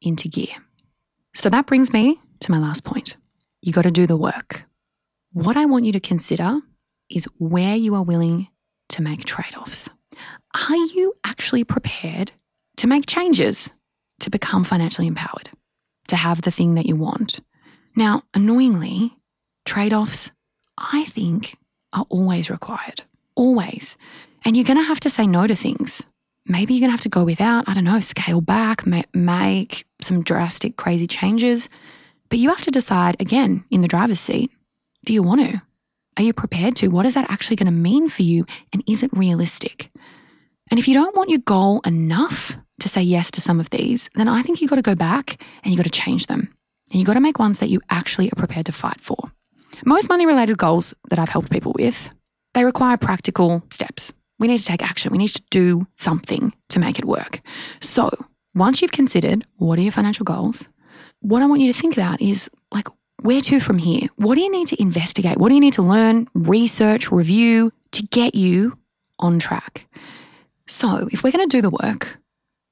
into 0.00 0.28
gear. 0.28 0.54
So 1.34 1.48
that 1.48 1.66
brings 1.66 1.92
me 1.92 2.18
to 2.40 2.50
my 2.50 2.58
last 2.58 2.84
point. 2.84 3.16
You 3.62 3.72
got 3.72 3.82
to 3.82 3.90
do 3.90 4.06
the 4.06 4.16
work. 4.16 4.64
What 5.32 5.56
I 5.56 5.66
want 5.66 5.84
you 5.84 5.92
to 5.92 6.00
consider 6.00 6.60
is 7.08 7.26
where 7.38 7.76
you 7.76 7.94
are 7.94 8.02
willing 8.02 8.48
to 8.90 9.02
make 9.02 9.24
trade 9.24 9.54
offs. 9.56 9.88
Are 10.68 10.76
you 10.76 11.14
actually 11.24 11.64
prepared 11.64 12.32
to 12.76 12.86
make 12.86 13.06
changes 13.06 13.68
to 14.20 14.30
become 14.30 14.64
financially 14.64 15.06
empowered, 15.06 15.50
to 16.08 16.16
have 16.16 16.42
the 16.42 16.50
thing 16.50 16.74
that 16.74 16.86
you 16.86 16.96
want? 16.96 17.40
Now, 17.96 18.22
annoyingly, 18.34 19.12
trade 19.64 19.92
offs, 19.92 20.30
I 20.78 21.04
think, 21.04 21.56
are 21.92 22.06
always 22.08 22.50
required. 22.50 23.02
Always. 23.34 23.96
And 24.44 24.56
you're 24.56 24.64
going 24.64 24.78
to 24.78 24.84
have 24.84 25.00
to 25.00 25.10
say 25.10 25.26
no 25.26 25.46
to 25.46 25.54
things. 25.54 26.02
Maybe 26.46 26.74
you're 26.74 26.80
going 26.80 26.88
to 26.88 26.96
have 26.96 27.00
to 27.00 27.08
go 27.08 27.24
without, 27.24 27.68
I 27.68 27.74
don't 27.74 27.84
know, 27.84 28.00
scale 28.00 28.40
back, 28.40 28.84
make 29.14 29.84
some 30.00 30.22
drastic, 30.22 30.76
crazy 30.76 31.06
changes. 31.06 31.68
But 32.28 32.38
you 32.38 32.48
have 32.48 32.62
to 32.62 32.70
decide 32.70 33.20
again 33.20 33.64
in 33.70 33.82
the 33.82 33.88
driver's 33.88 34.20
seat 34.20 34.50
do 35.04 35.12
you 35.12 35.22
want 35.22 35.40
to? 35.40 35.60
Are 36.16 36.22
you 36.22 36.32
prepared 36.32 36.76
to? 36.76 36.88
What 36.88 37.06
is 37.06 37.14
that 37.14 37.30
actually 37.30 37.56
going 37.56 37.66
to 37.66 37.72
mean 37.72 38.08
for 38.08 38.22
you? 38.22 38.46
And 38.72 38.84
is 38.86 39.02
it 39.02 39.10
realistic? 39.12 39.90
And 40.72 40.78
if 40.78 40.88
you 40.88 40.94
don't 40.94 41.14
want 41.14 41.28
your 41.28 41.40
goal 41.40 41.82
enough 41.84 42.56
to 42.80 42.88
say 42.88 43.02
yes 43.02 43.30
to 43.32 43.42
some 43.42 43.60
of 43.60 43.68
these, 43.68 44.08
then 44.14 44.26
I 44.26 44.40
think 44.40 44.62
you've 44.62 44.70
got 44.70 44.76
to 44.76 44.82
go 44.82 44.94
back 44.94 45.38
and 45.62 45.70
you've 45.70 45.76
got 45.76 45.84
to 45.84 45.90
change 45.90 46.28
them. 46.28 46.50
And 46.90 46.98
you've 46.98 47.06
got 47.06 47.12
to 47.12 47.20
make 47.20 47.38
ones 47.38 47.58
that 47.58 47.68
you 47.68 47.82
actually 47.90 48.32
are 48.32 48.36
prepared 48.36 48.64
to 48.64 48.72
fight 48.72 48.98
for. 48.98 49.30
Most 49.84 50.08
money 50.08 50.24
related 50.24 50.56
goals 50.56 50.94
that 51.10 51.18
I've 51.18 51.28
helped 51.28 51.50
people 51.50 51.74
with, 51.78 52.08
they 52.54 52.64
require 52.64 52.96
practical 52.96 53.62
steps. 53.70 54.14
We 54.38 54.48
need 54.48 54.60
to 54.60 54.64
take 54.64 54.82
action. 54.82 55.12
We 55.12 55.18
need 55.18 55.28
to 55.28 55.42
do 55.50 55.86
something 55.92 56.54
to 56.70 56.78
make 56.78 56.98
it 56.98 57.04
work. 57.04 57.42
So 57.82 58.08
once 58.54 58.80
you've 58.80 58.92
considered 58.92 59.44
what 59.56 59.78
are 59.78 59.82
your 59.82 59.92
financial 59.92 60.24
goals, 60.24 60.66
what 61.20 61.42
I 61.42 61.46
want 61.46 61.60
you 61.60 61.70
to 61.70 61.78
think 61.78 61.98
about 61.98 62.22
is 62.22 62.48
like, 62.72 62.88
where 63.20 63.42
to 63.42 63.60
from 63.60 63.76
here? 63.76 64.08
What 64.16 64.36
do 64.36 64.40
you 64.40 64.50
need 64.50 64.68
to 64.68 64.80
investigate? 64.80 65.36
What 65.36 65.50
do 65.50 65.54
you 65.54 65.60
need 65.60 65.74
to 65.74 65.82
learn, 65.82 66.28
research, 66.32 67.12
review 67.12 67.74
to 67.90 68.02
get 68.04 68.34
you 68.34 68.78
on 69.18 69.38
track? 69.38 69.86
So, 70.66 71.08
if 71.10 71.22
we're 71.22 71.32
going 71.32 71.48
to 71.48 71.56
do 71.56 71.62
the 71.62 71.70
work, 71.70 72.18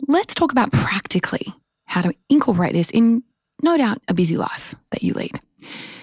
let's 0.06 0.34
talk 0.34 0.52
about 0.52 0.72
practically 0.72 1.52
how 1.86 2.02
to 2.02 2.14
incorporate 2.28 2.72
this 2.72 2.90
in 2.90 3.22
no 3.62 3.76
doubt 3.76 3.98
a 4.08 4.14
busy 4.14 4.36
life 4.36 4.74
that 4.90 5.02
you 5.02 5.12
lead. 5.12 5.40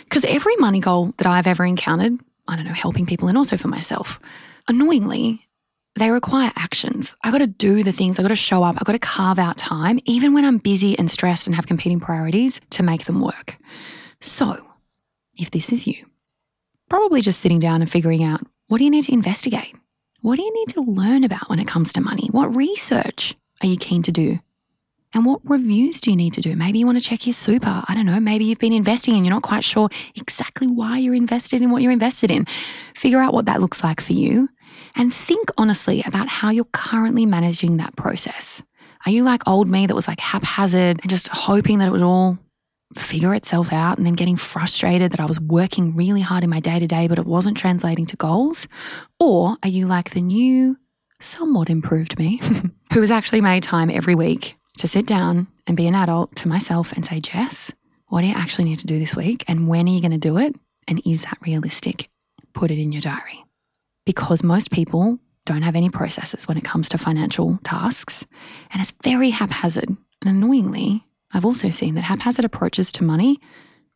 Because 0.04 0.26
every 0.26 0.56
money 0.58 0.80
goal 0.80 1.14
that 1.18 1.28
I've 1.28 1.48
ever 1.48 1.66
encountered, 1.66 2.20
I 2.48 2.56
don't 2.56 2.66
know, 2.66 2.74
helping 2.74 3.06
people 3.06 3.28
and 3.28 3.38
also 3.38 3.58
for 3.58 3.68
myself, 3.68 4.20
annoyingly, 4.68 5.48
they 5.96 6.12
require 6.12 6.52
actions. 6.56 7.16
I 7.24 7.32
got 7.32 7.40
to 7.40 7.48
do 7.48 7.84
the 7.84 7.92
things. 7.92 8.20
I 8.20 8.22
got 8.22 8.28
to 8.30 8.36
show 8.36 8.64
up. 8.64 8.76
I 8.80 8.84
got 8.84 8.94
to 8.94 9.00
carve 9.00 9.40
out 9.40 9.58
time, 9.58 10.00
even 10.06 10.34
when 10.34 10.46
I'm 10.46 10.60
busy 10.60 10.98
and 10.98 11.10
stressed 11.10 11.48
and 11.48 11.56
have 11.56 11.66
competing 11.66 12.00
priorities 12.00 12.62
to 12.72 12.84
make 12.84 13.06
them 13.06 13.20
work. 13.20 13.58
So, 14.22 14.66
if 15.36 15.52
this 15.52 15.72
is 15.72 15.88
you, 15.88 16.06
probably 16.90 17.22
just 17.22 17.40
sitting 17.40 17.60
down 17.60 17.82
and 17.82 17.92
figuring 17.92 18.24
out 18.24 18.42
what 18.68 18.78
do 18.78 18.84
you 18.84 18.92
need 18.92 19.06
to 19.06 19.14
investigate? 19.14 19.76
What 20.28 20.36
do 20.36 20.44
you 20.44 20.54
need 20.54 20.68
to 20.74 20.82
learn 20.82 21.24
about 21.24 21.50
when 21.50 21.58
it 21.58 21.70
comes 21.70 21.94
to 21.94 22.02
money? 22.02 22.28
What 22.34 22.54
research 22.54 23.34
are 23.62 23.68
you 23.68 23.78
keen 23.78 24.04
to 24.04 24.12
do? 24.12 24.40
And 25.14 25.26
what 25.26 25.40
reviews 25.46 26.02
do 26.02 26.12
you 26.12 26.18
need 26.18 26.34
to 26.34 26.42
do? 26.42 26.54
Maybe 26.54 26.80
you 26.80 26.86
want 26.86 26.98
to 26.98 27.02
check 27.02 27.26
your 27.26 27.34
super. 27.34 27.82
I 27.88 27.96
don't 27.96 28.06
know. 28.06 28.20
Maybe 28.20 28.44
you've 28.44 28.60
been 28.60 28.74
investing 28.74 29.16
and 29.16 29.26
you're 29.26 29.34
not 29.34 29.44
quite 29.44 29.64
sure 29.64 29.88
exactly 30.18 30.68
why 30.68 30.98
you're 30.98 31.16
invested 31.16 31.62
in 31.62 31.72
what 31.72 31.82
you're 31.82 31.94
invested 31.94 32.30
in. 32.30 32.46
Figure 32.94 33.22
out 33.22 33.34
what 33.34 33.46
that 33.46 33.62
looks 33.62 33.86
like 33.86 34.02
for 34.02 34.12
you 34.12 34.50
and 34.98 35.14
think 35.14 35.50
honestly 35.58 36.04
about 36.06 36.28
how 36.28 36.50
you're 36.50 36.66
currently 36.74 37.26
managing 37.26 37.78
that 37.78 37.96
process. 37.96 38.62
Are 39.06 39.12
you 39.14 39.24
like 39.24 39.48
old 39.48 39.70
me 39.70 39.88
that 39.88 39.96
was 39.96 40.10
like 40.10 40.20
haphazard 40.20 41.00
and 41.02 41.10
just 41.10 41.30
hoping 41.30 41.80
that 41.80 41.88
it 41.88 41.92
would 41.92 42.02
all 42.02 42.38
figure 42.96 43.34
itself 43.34 43.74
out 43.74 43.98
and 43.98 44.06
then 44.06 44.14
getting 44.16 44.38
frustrated 44.38 45.12
that 45.12 45.20
I 45.20 45.26
was 45.26 45.40
working 45.40 45.96
really 45.96 46.22
hard 46.22 46.44
in 46.44 46.50
my 46.50 46.60
day 46.60 46.80
to 46.80 46.88
day, 46.88 47.08
but 47.08 47.20
it 47.20 47.26
wasn't 47.26 47.58
translating 47.58 48.06
to 48.08 48.18
goals? 48.18 48.68
Or 49.20 49.58
are 49.64 49.70
you 49.70 49.88
like 49.88 50.12
the 50.12 50.22
new, 50.22 50.78
somewhat 51.20 51.70
improved 51.70 52.18
me 52.18 52.38
who 52.94 53.02
has 53.02 53.12
actually 53.12 53.42
made 53.42 53.64
time 53.64 53.90
every 53.90 54.16
week 54.16 54.58
to 54.78 54.88
sit 54.88 55.06
down 55.06 55.48
and 55.66 55.76
be 55.76 55.88
an 55.88 55.96
adult 55.96 56.36
to 56.38 56.48
myself 56.48 56.92
and 56.94 57.06
say, 57.06 57.20
Jess, 57.20 57.72
what 58.08 58.22
do 58.22 58.28
you 58.28 58.36
actually 58.36 58.66
need 58.66 58.80
to 58.80 58.88
do 58.88 59.00
this 59.00 59.16
week? 59.16 59.44
And 59.48 59.68
when 59.68 59.88
are 59.88 59.92
you 59.92 60.02
going 60.02 60.12
to 60.12 60.18
do 60.18 60.38
it? 60.38 60.56
And 60.88 61.02
is 61.06 61.24
that 61.24 61.40
realistic? 61.42 62.10
Put 62.54 62.72
it 62.72 62.80
in 62.80 62.92
your 62.92 63.02
diary. 63.02 63.44
Because 64.06 64.44
most 64.44 64.72
people 64.72 65.20
don't 65.46 65.64
have 65.64 65.76
any 65.76 65.90
processes 65.90 66.48
when 66.48 66.58
it 66.58 66.64
comes 66.64 66.90
to 66.90 66.98
financial 66.98 67.60
tasks, 67.64 68.26
and 68.72 68.82
it's 68.82 68.94
very 69.04 69.30
haphazard. 69.30 69.90
And 69.90 69.98
annoyingly, 70.44 71.07
I've 71.34 71.46
also 71.46 71.70
seen 71.70 71.96
that 71.96 72.02
haphazard 72.02 72.46
approaches 72.46 72.92
to 72.94 73.04
money 73.04 73.40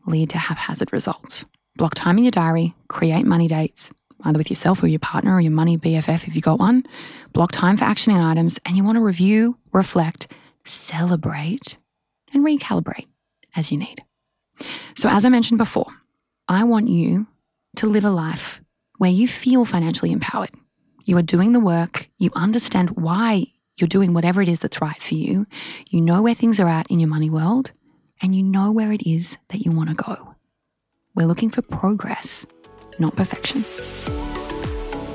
lead 0.06 0.30
to 0.32 0.38
haphazard 0.38 0.92
results. 0.92 1.46
Block 1.76 1.94
time 1.96 2.18
in 2.18 2.24
your 2.24 2.32
diary, 2.32 2.76
create 2.88 3.26
money 3.26 3.48
dates, 3.48 3.92
either 4.24 4.38
with 4.38 4.50
yourself 4.50 4.84
or 4.84 4.88
your 4.88 5.00
partner 5.00 5.36
or 5.36 5.42
your 5.42 5.52
money 5.52 5.78
BFF 5.78 6.28
if 6.28 6.36
you 6.36 6.42
got 6.42 6.60
one. 6.60 6.84
Block 7.34 7.52
time 7.52 7.78
for 7.78 7.86
actioning 7.86 8.22
items, 8.22 8.60
and 8.66 8.76
you 8.76 8.84
want 8.84 8.98
to 8.98 9.04
review, 9.04 9.58
reflect, 9.72 10.28
celebrate, 10.66 11.78
and 12.34 12.46
recalibrate 12.46 13.08
as 13.56 13.72
you 13.72 13.78
need. 13.78 14.04
So, 14.96 15.10
as 15.10 15.26
I 15.26 15.30
mentioned 15.30 15.58
before, 15.58 15.88
I 16.48 16.64
want 16.66 16.90
you 16.90 17.28
to 17.78 17.88
live 17.88 18.06
a 18.06 18.12
life 18.12 18.62
where 18.98 19.10
you 19.10 19.28
feel 19.28 19.66
financially 19.66 20.12
empowered. 20.12 20.52
You 21.06 21.18
are 21.18 21.24
doing 21.24 21.54
the 21.54 21.60
work, 21.60 22.10
you 22.18 22.30
understand 22.36 22.92
why 22.92 23.48
you're 23.82 23.88
doing 23.88 24.14
whatever 24.14 24.42
it 24.42 24.48
is 24.48 24.60
that's 24.60 24.82
right 24.82 25.02
for 25.02 25.16
you. 25.16 25.48
You 25.90 26.02
know 26.02 26.22
where 26.22 26.36
things 26.36 26.60
are 26.60 26.70
at 26.70 26.88
in 26.90 27.00
your 27.00 27.10
money 27.10 27.30
world, 27.30 27.72
and 28.22 28.36
you 28.36 28.44
know 28.44 28.72
where 28.72 28.92
it 28.92 29.02
is 29.08 29.38
that 29.50 29.66
you 29.66 29.72
want 29.72 29.90
to 29.90 29.96
go. 29.96 30.36
We're 31.16 31.28
looking 31.28 31.50
for 31.50 31.62
progress, 31.62 32.46
not 33.00 33.16
perfection. 33.16 33.66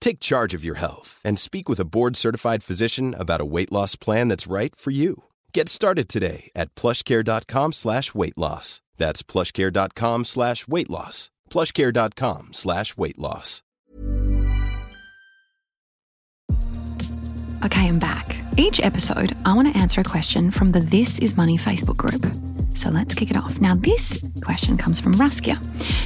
Take 0.00 0.20
charge 0.20 0.54
of 0.54 0.64
your 0.64 0.76
health 0.76 1.20
and 1.24 1.38
speak 1.38 1.68
with 1.68 1.80
a 1.80 1.84
board 1.84 2.16
certified 2.16 2.62
physician 2.62 3.14
about 3.18 3.40
a 3.40 3.44
weight 3.44 3.70
loss 3.70 3.96
plan 3.96 4.28
that's 4.28 4.46
right 4.46 4.74
for 4.74 4.90
you. 4.90 5.24
Get 5.52 5.68
started 5.68 6.08
today 6.08 6.50
at 6.56 6.74
plushcare.com 6.74 7.72
slash 7.72 8.14
weight 8.14 8.36
loss. 8.36 8.82
That's 8.96 9.22
plushcare.com 9.22 10.24
slash 10.24 10.66
weight 10.68 10.90
loss. 10.90 11.30
Plushcare.com 11.50 12.48
slash 12.52 12.96
weight 12.96 13.18
loss. 13.18 13.62
Okay, 17.62 17.88
I'm 17.88 17.98
back. 17.98 18.38
Each 18.56 18.80
episode, 18.80 19.36
I 19.44 19.54
want 19.54 19.70
to 19.72 19.78
answer 19.78 20.00
a 20.00 20.04
question 20.04 20.50
from 20.50 20.72
the 20.72 20.80
This 20.80 21.18
Is 21.18 21.36
Money 21.36 21.58
Facebook 21.58 21.98
group. 21.98 22.24
So 22.74 22.88
let's 22.88 23.12
kick 23.14 23.30
it 23.30 23.36
off. 23.36 23.60
Now, 23.60 23.74
this 23.74 24.22
question 24.42 24.78
comes 24.78 24.98
from 24.98 25.14
Raskia. 25.16 25.60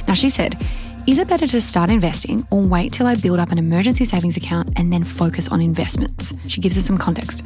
Now, 0.05 0.15
she 0.15 0.29
said, 0.29 0.61
is 1.07 1.19
it 1.19 1.27
better 1.27 1.45
to 1.45 1.61
start 1.61 1.91
investing 1.91 2.47
or 2.49 2.61
wait 2.61 2.91
till 2.91 3.05
I 3.05 3.15
build 3.15 3.39
up 3.39 3.51
an 3.51 3.59
emergency 3.59 4.05
savings 4.05 4.37
account 4.37 4.69
and 4.75 4.91
then 4.91 5.03
focus 5.03 5.47
on 5.47 5.61
investments? 5.61 6.33
She 6.47 6.61
gives 6.61 6.77
us 6.79 6.85
some 6.85 6.97
context. 6.97 7.43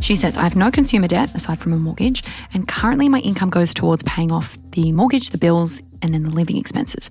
She 0.00 0.16
says, 0.16 0.38
I 0.38 0.42
have 0.44 0.56
no 0.56 0.70
consumer 0.70 1.06
debt 1.06 1.34
aside 1.34 1.60
from 1.60 1.74
a 1.74 1.76
mortgage, 1.76 2.24
and 2.54 2.66
currently 2.66 3.10
my 3.10 3.20
income 3.20 3.50
goes 3.50 3.74
towards 3.74 4.02
paying 4.04 4.32
off 4.32 4.56
the 4.70 4.90
mortgage, 4.92 5.30
the 5.30 5.38
bills, 5.38 5.82
and 6.00 6.14
then 6.14 6.22
the 6.22 6.30
living 6.30 6.56
expenses. 6.56 7.10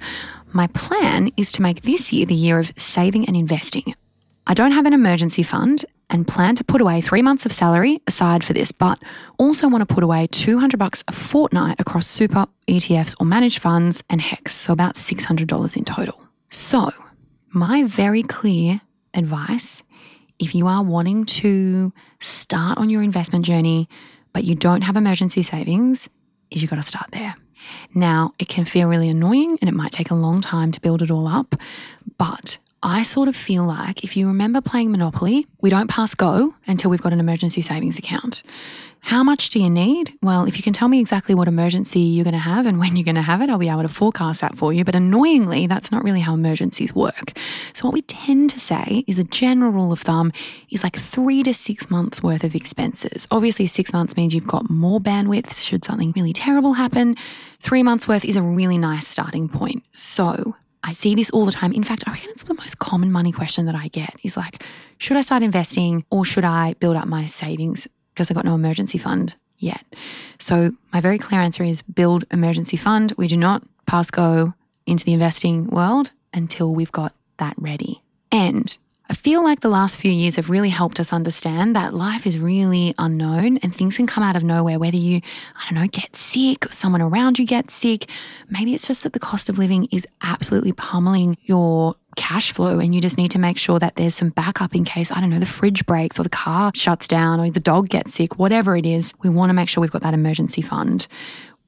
My 0.52 0.66
plan 0.68 1.32
is 1.38 1.52
to 1.54 1.62
make 1.62 1.84
this 1.84 2.12
year 2.12 2.26
the 2.26 2.34
year 2.34 2.60
of 2.60 2.74
saving 2.76 3.26
and 3.26 3.38
investing. 3.38 3.94
I 4.48 4.56
don't 4.56 4.72
have 4.72 4.86
an 4.88 4.94
emergency 4.94 5.44
fund 5.44 5.86
and 6.14 6.28
plan 6.28 6.56
to 6.56 6.64
put 6.64 6.82
away 6.82 7.02
three 7.02 7.22
months 7.22 7.46
of 7.46 7.52
salary 7.52 8.02
aside 8.08 8.44
for 8.44 8.54
this, 8.54 8.72
but 8.72 9.00
also 9.38 9.68
want 9.68 9.88
to 9.88 9.94
put 9.94 10.04
away 10.04 10.28
200 10.28 10.78
bucks 10.78 11.04
a 11.08 11.12
fortnight 11.12 11.80
across 11.80 12.08
super 12.08 12.46
ETFs 12.68 13.16
or 13.20 13.26
managed 13.26 13.60
funds 13.60 14.04
and 14.10 14.22
HEX, 14.22 14.54
so 14.54 14.72
about 14.72 14.96
$600 14.96 15.78
in 15.78 15.86
total. 15.86 16.22
So, 16.50 16.92
my 17.52 17.84
very 17.84 18.24
clear 18.24 18.82
advice 19.14 19.84
if 20.40 20.56
you 20.56 20.68
are 20.68 20.84
wanting 20.84 21.26
to 21.26 21.94
start 22.20 22.78
on 22.78 22.90
your 22.90 23.04
investment 23.04 23.46
journey, 23.46 23.88
but 24.34 24.44
you 24.44 24.56
don't 24.56 24.82
have 24.82 24.98
emergency 24.98 25.44
savings, 25.44 26.10
is 26.52 26.62
you've 26.62 26.72
got 26.72 26.78
to 26.78 26.82
start 26.82 27.12
there. 27.12 27.36
Now, 27.94 28.34
it 28.40 28.50
can 28.50 28.66
feel 28.66 28.90
really 28.90 29.10
annoying 29.10 29.58
and 29.62 29.70
it 29.70 29.74
might 29.74 29.92
take 29.92 30.12
a 30.12 30.16
long 30.16 30.42
time 30.42 30.72
to 30.72 30.82
build 30.82 31.02
it 31.02 31.12
all 31.12 31.28
up, 31.28 31.56
but 32.18 32.58
I 32.86 33.04
sort 33.04 33.30
of 33.30 33.36
feel 33.38 33.64
like 33.64 34.04
if 34.04 34.18
you 34.18 34.28
remember 34.28 34.60
playing 34.60 34.92
Monopoly, 34.92 35.48
we 35.62 35.70
don't 35.70 35.90
pass 35.90 36.14
go 36.14 36.54
until 36.68 36.92
we've 36.92 37.02
got 37.02 37.14
an 37.14 37.22
emergency 37.22 37.62
savings 37.62 37.98
account. 37.98 38.44
How 39.00 39.24
much 39.24 39.52
do 39.52 39.62
you 39.62 39.70
need? 39.70 40.14
Well, 40.22 40.46
if 40.46 40.58
you 40.58 40.64
can 40.64 40.74
tell 40.74 40.90
me 40.90 41.00
exactly 41.00 41.34
what 41.34 41.48
emergency 41.48 42.02
you're 42.02 42.26
going 42.26 42.34
to 42.34 42.40
have 42.40 42.66
and 42.66 42.80
when 42.82 42.98
you're 42.98 43.06
going 43.06 43.16
to 43.16 43.22
have 43.22 43.42
it, 43.42 43.50
I'll 43.50 43.58
be 43.58 43.70
able 43.70 43.84
to 43.84 43.88
forecast 43.88 44.42
that 44.42 44.58
for 44.58 44.74
you. 44.74 44.84
But 44.84 44.96
annoyingly, 44.96 45.66
that's 45.66 45.94
not 45.94 46.04
really 46.04 46.20
how 46.20 46.34
emergencies 46.34 46.94
work. 46.94 47.32
So, 47.72 47.86
what 47.88 47.94
we 47.94 48.02
tend 48.02 48.50
to 48.50 48.60
say 48.60 49.06
is 49.08 49.18
a 49.18 49.24
general 49.24 49.72
rule 49.72 49.94
of 49.94 50.02
thumb 50.02 50.34
is 50.70 50.84
like 50.84 50.98
three 50.98 51.42
to 51.44 51.54
six 51.54 51.90
months 51.90 52.22
worth 52.22 52.44
of 52.44 52.54
expenses. 52.54 53.30
Obviously, 53.32 53.66
six 53.66 53.94
months 53.94 54.18
means 54.18 54.34
you've 54.36 54.46
got 54.46 54.70
more 54.70 55.00
bandwidth 55.00 55.58
should 55.62 55.86
something 55.86 56.12
really 56.18 56.34
terrible 56.34 56.74
happen. 56.74 57.16
Three 57.62 57.82
months 57.84 58.10
worth 58.10 58.26
is 58.26 58.36
a 58.36 58.42
really 58.42 58.78
nice 58.78 59.08
starting 59.08 59.48
point. 59.48 59.86
So, 59.94 60.56
I 60.84 60.92
see 60.92 61.16
this 61.16 61.30
all 61.30 61.46
the 61.46 61.52
time. 61.52 61.72
In 61.72 61.84
fact, 61.84 62.04
I 62.06 62.12
reckon 62.12 62.30
it's 62.30 62.44
the 62.44 62.54
most 62.54 62.80
common 62.80 63.12
money 63.12 63.32
question 63.32 63.66
that 63.68 63.76
I 63.76 63.88
get 63.88 64.16
is 64.24 64.36
like, 64.36 64.64
should 64.98 65.18
I 65.18 65.22
start 65.22 65.42
investing 65.42 66.06
or 66.12 66.26
should 66.26 66.44
I 66.44 66.76
build 66.80 66.96
up 66.96 67.08
my 67.08 67.26
savings 67.26 67.88
because 68.14 68.30
I 68.30 68.34
got 68.34 68.46
no 68.46 68.56
emergency 68.56 68.98
fund 68.98 69.36
yet? 69.58 69.84
So 70.40 70.72
my 70.92 71.00
very 71.00 71.18
clear 71.18 71.40
answer 71.40 71.64
is 71.64 71.82
build 71.82 72.26
emergency 72.32 72.78
fund. 72.78 73.14
We 73.18 73.28
do 73.28 73.38
not 73.38 73.64
pass 73.86 74.12
go 74.12 74.54
into 74.86 75.06
the 75.06 75.14
investing 75.14 75.68
world 75.68 76.12
until 76.34 76.74
we've 76.74 76.92
got 76.92 77.14
that 77.38 77.54
ready. 77.58 78.02
And 78.32 78.78
I 79.14 79.16
feel 79.16 79.44
like 79.44 79.60
the 79.60 79.70
last 79.70 79.98
few 79.98 80.10
years 80.12 80.38
have 80.38 80.50
really 80.50 80.70
helped 80.70 81.00
us 81.00 81.14
understand 81.14 81.76
that 81.76 81.94
life 81.94 82.26
is 82.26 82.40
really 82.40 82.96
unknown 82.98 83.58
and 83.58 83.74
things 83.74 83.96
can 83.96 84.08
come 84.08 84.24
out 84.24 84.36
of 84.36 84.44
nowhere, 84.44 84.80
whether 84.80 84.98
you, 84.98 85.22
I 85.56 85.66
don't 85.66 85.80
know, 85.80 85.88
get 85.88 86.16
sick 86.16 86.66
or 86.66 86.72
someone 86.72 87.00
around 87.00 87.38
you 87.38 87.46
gets 87.46 87.76
sick. 87.76 88.10
Maybe 88.50 88.74
it's 88.74 88.88
just 88.88 89.04
that 89.04 89.14
the 89.14 89.20
cost 89.20 89.50
of 89.50 89.60
living 89.60 89.88
is 89.92 90.08
absolutely 90.24 90.72
pummeling 90.72 91.38
your 91.44 91.94
cash 92.16 92.54
flow 92.54 92.80
and 92.80 92.96
you 92.96 93.02
just 93.02 93.20
need 93.20 93.30
to 93.30 93.40
make 93.40 93.60
sure 93.60 93.78
that 93.78 93.98
there's 93.98 94.16
some 94.16 94.30
backup 94.30 94.74
in 94.74 94.84
case, 94.84 95.12
I 95.12 95.22
don't 95.22 95.30
know, 95.30 95.38
the 95.38 95.46
fridge 95.46 95.86
breaks 95.86 96.20
or 96.20 96.24
the 96.24 96.30
car 96.30 96.72
shuts 96.74 97.08
down 97.08 97.40
or 97.40 97.52
the 97.52 97.60
dog 97.60 97.90
gets 97.90 98.16
sick, 98.16 98.40
whatever 98.40 98.76
it 98.76 98.88
is. 98.88 99.14
We 99.22 99.30
want 99.30 99.52
to 99.52 99.54
make 99.54 99.70
sure 99.70 99.84
we've 99.84 99.92
got 99.92 100.02
that 100.02 100.16
emergency 100.16 100.64
fund. 100.64 101.08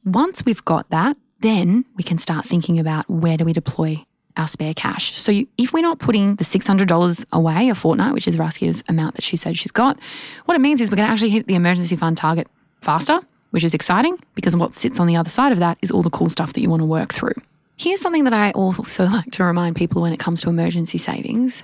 Once 0.03 0.43
we've 0.47 0.65
got 0.65 0.89
that, 0.89 1.15
then 1.41 1.86
we 1.95 2.03
can 2.03 2.17
start 2.17 2.43
thinking 2.43 2.79
about 2.79 3.08
where 3.08 3.38
do 3.38 3.45
we 3.45 3.53
deploy 3.53 4.03
our 4.38 4.48
spare 4.48 4.74
cash. 4.74 5.17
So 5.17 5.32
you, 5.32 5.48
if 5.58 5.74
we're 5.74 5.82
not 5.82 6.00
putting 6.00 6.36
the 6.36 6.43
$600 6.43 7.26
away 7.32 7.69
a 7.69 7.76
fortnight, 7.76 8.13
which 8.13 8.28
is 8.28 8.38
Raskia's 8.38 8.84
amount 8.88 9.15
that 9.15 9.24
she 9.24 9.38
said 9.38 9.58
she's 9.58 9.71
got, 9.71 10.00
what 10.45 10.56
it 10.56 10.62
means 10.62 10.82
is 10.82 10.89
we're 10.89 10.98
going 10.98 11.08
to 11.08 11.12
actually 11.12 11.30
hit 11.30 11.48
the 11.48 11.56
emergency 11.56 11.95
fund 11.95 12.17
target 12.17 12.48
faster, 12.82 13.19
which 13.52 13.63
is 13.63 13.74
exciting 13.74 14.17
because 14.36 14.56
what 14.56 14.74
sits 14.74 15.00
on 15.00 15.08
the 15.08 15.15
other 15.15 15.30
side 15.30 15.52
of 15.52 15.60
that 15.60 15.78
is 15.82 15.91
all 15.91 16.04
the 16.04 16.10
cool 16.10 16.30
stuff 16.30 16.54
that 16.54 16.62
you 16.62 16.69
want 16.69 16.82
to 16.82 16.86
work 16.86 17.13
through. 17.13 17.34
Here's 17.78 18.02
something 18.02 18.24
that 18.24 18.34
I 18.34 18.52
also 18.52 19.06
like 19.06 19.32
to 19.32 19.43
remind 19.43 19.76
people 19.76 20.02
when 20.02 20.13
it 20.13 20.19
comes 20.19 20.41
to 20.41 20.50
emergency 20.50 20.98
savings. 20.98 21.63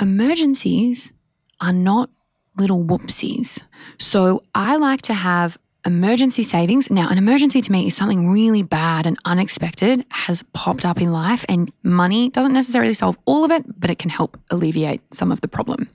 Emergencies 0.00 1.12
are 1.60 1.72
not 1.72 2.10
little 2.56 2.84
whoopsies. 2.84 3.62
So 3.98 4.42
I 4.54 4.76
like 4.76 5.02
to 5.02 5.14
have 5.14 5.58
emergency 5.86 6.42
savings. 6.42 6.90
Now, 6.90 7.08
an 7.08 7.18
emergency 7.18 7.60
to 7.60 7.72
me 7.72 7.86
is 7.86 7.96
something 7.96 8.30
really 8.30 8.62
bad 8.62 9.06
and 9.06 9.18
unexpected 9.24 10.04
has 10.10 10.42
popped 10.52 10.84
up 10.84 11.00
in 11.00 11.12
life, 11.12 11.44
and 11.48 11.72
money 11.82 12.30
doesn't 12.30 12.52
necessarily 12.52 12.94
solve 12.94 13.16
all 13.24 13.44
of 13.44 13.50
it, 13.50 13.64
but 13.80 13.90
it 13.90 13.98
can 13.98 14.10
help 14.10 14.38
alleviate 14.50 15.00
some 15.14 15.32
of 15.32 15.40
the 15.40 15.48
problem. 15.48 15.88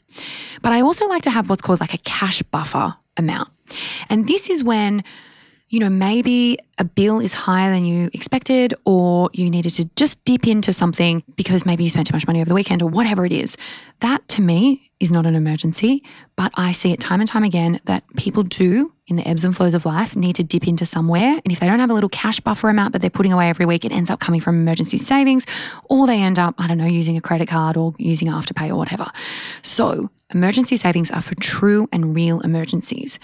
But 0.61 0.73
I 0.73 0.81
also 0.81 1.07
like 1.07 1.23
to 1.23 1.29
have 1.29 1.49
what's 1.49 1.61
called 1.61 1.79
like 1.79 1.93
a 1.93 1.99
cash 1.99 2.41
buffer 2.43 2.95
amount. 3.17 3.49
And 4.09 4.27
this 4.27 4.49
is 4.49 4.63
when 4.63 5.03
you 5.75 5.81
know, 5.81 5.89
maybe 5.89 6.57
a 6.77 6.85
bill 6.85 7.19
is 7.19 7.33
higher 7.33 7.69
than 7.69 7.83
you 7.83 8.09
expected, 8.13 8.73
or 8.85 9.29
you 9.33 9.49
needed 9.49 9.71
to 9.71 9.83
just 9.97 10.23
dip 10.23 10.47
into 10.47 10.71
something 10.71 11.21
because 11.35 11.65
maybe 11.65 11.83
you 11.83 11.89
spent 11.89 12.07
too 12.07 12.13
much 12.13 12.25
money 12.25 12.39
over 12.39 12.47
the 12.47 12.55
weekend 12.55 12.81
or 12.81 12.87
whatever 12.87 13.25
it 13.25 13.33
is. 13.33 13.57
That 13.99 14.25
to 14.29 14.41
me 14.41 14.89
is 15.01 15.11
not 15.11 15.25
an 15.25 15.35
emergency, 15.35 16.01
but 16.37 16.53
I 16.55 16.71
see 16.71 16.93
it 16.93 17.01
time 17.01 17.19
and 17.19 17.27
time 17.27 17.43
again 17.43 17.81
that 17.85 18.05
people 18.15 18.43
do 18.43 18.93
in 19.07 19.17
the 19.17 19.27
ebbs 19.27 19.43
and 19.43 19.53
flows 19.53 19.73
of 19.73 19.85
life 19.85 20.15
need 20.15 20.37
to 20.37 20.45
dip 20.45 20.65
into 20.65 20.85
somewhere. 20.85 21.41
And 21.43 21.51
if 21.51 21.59
they 21.59 21.67
don't 21.67 21.79
have 21.79 21.91
a 21.91 21.93
little 21.93 22.09
cash 22.09 22.39
buffer 22.39 22.69
amount 22.69 22.93
that 22.93 23.01
they're 23.01 23.09
putting 23.09 23.33
away 23.33 23.49
every 23.49 23.65
week, 23.65 23.83
it 23.83 23.91
ends 23.91 24.09
up 24.09 24.21
coming 24.21 24.39
from 24.39 24.55
emergency 24.55 24.97
savings, 24.97 25.45
or 25.89 26.07
they 26.07 26.21
end 26.21 26.39
up, 26.39 26.55
I 26.57 26.67
don't 26.67 26.77
know, 26.77 26.85
using 26.85 27.17
a 27.17 27.21
credit 27.21 27.49
card 27.49 27.75
or 27.75 27.93
using 27.97 28.29
Afterpay 28.29 28.69
or 28.69 28.77
whatever. 28.77 29.11
So 29.61 30.09
emergency 30.33 30.77
savings 30.77 31.11
are 31.11 31.21
for 31.21 31.35
true 31.35 31.89
and 31.91 32.15
real 32.15 32.39
emergencies. 32.39 33.19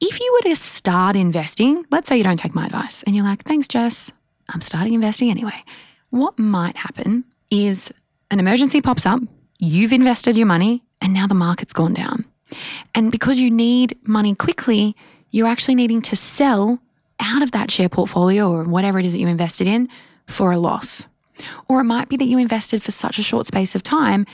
If 0.00 0.18
you 0.18 0.32
were 0.32 0.50
to 0.50 0.56
start 0.56 1.14
investing, 1.14 1.84
let's 1.90 2.08
say 2.08 2.16
you 2.16 2.24
don't 2.24 2.38
take 2.38 2.54
my 2.54 2.64
advice 2.64 3.02
and 3.02 3.14
you're 3.14 3.24
like, 3.24 3.42
thanks, 3.44 3.68
Jess, 3.68 4.10
I'm 4.48 4.62
starting 4.62 4.94
investing 4.94 5.30
anyway. 5.30 5.62
What 6.08 6.38
might 6.38 6.76
happen 6.76 7.24
is 7.50 7.92
an 8.30 8.40
emergency 8.40 8.80
pops 8.80 9.04
up, 9.04 9.20
you've 9.58 9.92
invested 9.92 10.38
your 10.38 10.46
money, 10.46 10.82
and 11.02 11.12
now 11.12 11.26
the 11.26 11.34
market's 11.34 11.74
gone 11.74 11.92
down. 11.92 12.24
And 12.94 13.12
because 13.12 13.38
you 13.38 13.50
need 13.50 13.98
money 14.02 14.34
quickly, 14.34 14.96
you're 15.30 15.46
actually 15.46 15.74
needing 15.74 16.00
to 16.02 16.16
sell 16.16 16.78
out 17.20 17.42
of 17.42 17.52
that 17.52 17.70
share 17.70 17.90
portfolio 17.90 18.50
or 18.50 18.64
whatever 18.64 18.98
it 18.98 19.04
is 19.04 19.12
that 19.12 19.18
you 19.18 19.28
invested 19.28 19.66
in 19.66 19.88
for 20.26 20.50
a 20.50 20.58
loss. 20.58 21.06
Or 21.68 21.80
it 21.80 21.84
might 21.84 22.08
be 22.08 22.16
that 22.16 22.24
you 22.24 22.38
invested 22.38 22.82
for 22.82 22.90
such 22.90 23.18
a 23.18 23.22
short 23.22 23.46
space 23.46 23.74
of 23.74 23.82
time, 23.82 24.24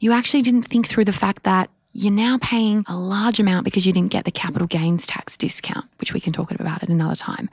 you 0.00 0.12
actually 0.12 0.42
didn't 0.42 0.64
think 0.64 0.86
through 0.86 1.06
the 1.06 1.12
fact 1.12 1.44
that 1.44 1.70
you're 1.94 2.12
now 2.12 2.38
paying 2.42 2.84
a 2.88 2.96
large 2.96 3.38
amount 3.38 3.64
because 3.64 3.86
you 3.86 3.92
didn't 3.92 4.10
get 4.10 4.24
the 4.24 4.32
capital 4.32 4.66
gains 4.66 5.06
tax 5.06 5.36
discount, 5.36 5.86
which 6.00 6.12
we 6.12 6.18
can 6.18 6.32
talk 6.32 6.50
about 6.50 6.82
at 6.82 6.88
another 6.88 7.14
time. 7.14 7.48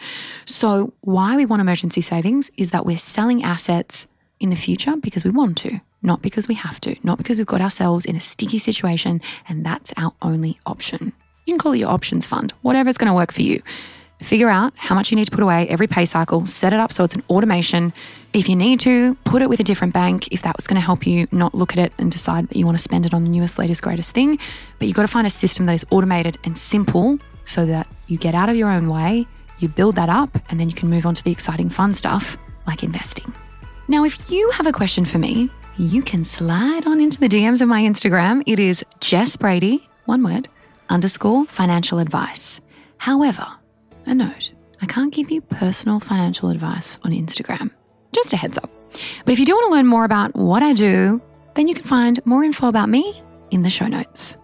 So, 0.46 0.94
why 1.02 1.38
we 1.38 1.46
want 1.46 1.62
emergency 1.62 2.02
savings 2.02 2.50
is 2.58 2.72
that 2.72 2.86
we're 2.86 2.98
selling 2.98 3.44
assets 3.44 4.08
in 4.40 4.50
the 4.50 4.56
future 4.56 4.98
because 4.98 5.24
we 5.24 5.30
want 5.30 5.60
to, 5.60 5.80
not 6.02 6.24
because 6.24 6.48
we 6.48 6.56
have 6.56 6.82
to, 6.82 6.96
not 7.04 7.20
because 7.20 7.38
we've 7.38 7.46
got 7.46 7.62
ourselves 7.62 8.04
in 8.04 8.16
a 8.16 8.20
sticky 8.20 8.58
situation 8.58 9.22
and 9.48 9.64
that's 9.64 9.94
our 9.96 10.12
only 10.24 10.60
option. 10.66 11.14
You 11.46 11.54
can 11.54 11.60
call 11.60 11.74
it 11.74 11.78
your 11.80 11.90
options 11.90 12.26
fund, 12.26 12.52
whatever's 12.64 12.98
going 12.98 13.10
to 13.10 13.16
work 13.16 13.32
for 13.32 13.44
you. 13.44 13.62
Figure 14.22 14.50
out 14.50 14.74
how 14.76 14.94
much 14.94 15.12
you 15.12 15.16
need 15.16 15.26
to 15.26 15.32
put 15.32 15.42
away 15.42 15.68
every 15.68 15.88
pay 15.88 16.06
cycle, 16.06 16.46
set 16.46 16.74
it 16.74 16.80
up 16.80 16.92
so 16.94 17.04
it's 17.04 17.16
an 17.16 17.24
automation. 17.30 17.92
If 18.34 18.48
you 18.48 18.56
need 18.56 18.80
to, 18.82 19.16
put 19.26 19.42
it 19.42 19.50
with 19.50 19.60
a 19.60 19.64
different 19.64 19.94
bank 19.94 20.32
if 20.32 20.44
that 20.44 20.56
was 20.56 20.68
going 20.68 20.76
to 20.76 20.86
help 20.86 21.08
you 21.08 21.28
not 21.32 21.56
look 21.56 21.74
at 21.74 21.80
it 21.80 21.92
and 21.98 22.12
decide 22.12 22.48
that 22.48 22.56
you 22.56 22.66
want 22.66 22.78
to 22.78 22.84
spend 22.84 23.06
it 23.06 23.14
on 23.14 23.24
the 23.24 23.30
newest, 23.30 23.58
latest, 23.58 23.82
greatest 23.82 24.12
thing. 24.12 24.38
But 24.78 24.88
you've 24.88 24.96
got 24.96 25.02
to 25.02 25.08
find 25.08 25.26
a 25.26 25.32
system 25.32 25.66
that 25.66 25.74
is 25.74 25.86
automated 25.90 26.38
and 26.44 26.58
simple 26.58 27.20
so 27.46 27.66
that 27.66 27.88
you 28.08 28.18
get 28.18 28.36
out 28.36 28.48
of 28.48 28.56
your 28.56 28.70
own 28.70 28.90
way, 28.90 29.26
you 29.60 29.68
build 29.68 29.96
that 29.96 30.10
up, 30.10 30.38
and 30.50 30.60
then 30.60 30.70
you 30.70 30.76
can 30.76 30.90
move 30.90 31.06
on 31.06 31.16
to 31.16 31.24
the 31.24 31.32
exciting, 31.32 31.70
fun 31.70 31.94
stuff 31.94 32.38
like 32.68 32.84
investing. 32.84 33.34
Now, 33.88 34.06
if 34.06 34.30
you 34.30 34.50
have 34.52 34.68
a 34.68 34.72
question 34.72 35.04
for 35.04 35.18
me, 35.18 35.50
you 35.78 36.04
can 36.04 36.24
slide 36.24 36.86
on 36.86 37.02
into 37.02 37.20
the 37.20 37.28
DMs 37.28 37.62
of 37.62 37.68
my 37.68 37.82
Instagram. 37.82 38.44
It 38.46 38.60
is 38.60 38.86
Jess 39.00 39.36
Brady, 39.36 39.90
one 40.06 40.24
word, 40.24 40.48
underscore 40.90 41.46
financial 41.46 42.00
advice. 42.00 42.62
However, 42.98 43.48
a 44.06 44.14
note 44.14 44.54
I 44.82 44.88
can't 44.88 45.14
give 45.14 45.30
you 45.30 45.42
personal 45.42 46.00
financial 46.00 46.50
advice 46.50 46.98
on 47.04 47.12
Instagram. 47.12 47.70
Just 48.14 48.34
a 48.34 48.38
heads 48.38 48.58
up. 48.58 48.70
But 49.26 49.34
if 49.34 49.40
you 49.40 49.46
do 49.46 49.54
want 49.54 49.68
to 49.68 49.72
learn 49.72 49.88
more 49.88 50.06
about 50.06 50.36
what 50.36 50.64
I 50.64 50.74
do, 50.74 51.22
then 51.54 51.68
you 51.68 51.76
can 51.76 51.86
find 51.86 52.24
more 52.26 52.44
info 52.44 52.68
about 52.68 52.90
me 52.90 53.22
in 53.52 53.62
the 53.62 53.70
show 53.70 53.88
notes. 53.88 54.38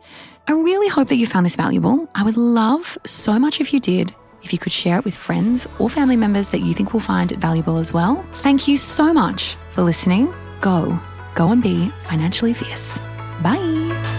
I 0.48 0.54
really 0.54 0.88
hope 0.88 1.08
that 1.10 1.16
you 1.16 1.28
found 1.28 1.46
this 1.46 1.56
valuable. 1.56 2.08
I 2.16 2.24
would 2.24 2.38
love 2.38 2.98
so 3.06 3.40
much 3.40 3.60
if 3.60 3.74
you 3.74 3.80
did, 3.80 4.14
if 4.44 4.54
you 4.54 4.60
could 4.60 4.72
share 4.72 5.00
it 5.00 5.06
with 5.06 5.16
friends 5.16 5.68
or 5.80 5.90
family 5.90 6.16
members 6.16 6.50
that 6.50 6.62
you 6.62 6.74
think 6.74 6.94
will 6.94 7.00
find 7.00 7.32
it 7.32 7.40
valuable 7.40 7.78
as 7.78 7.92
well. 7.92 8.24
Thank 8.32 8.68
you 8.68 8.78
so 8.78 9.12
much 9.14 9.56
for 9.72 9.82
listening. 9.82 10.34
Go, 10.62 10.98
go 11.36 11.50
and 11.50 11.62
be 11.62 11.90
financially 12.04 12.54
fierce. 12.54 12.98
Bye. 13.42 14.17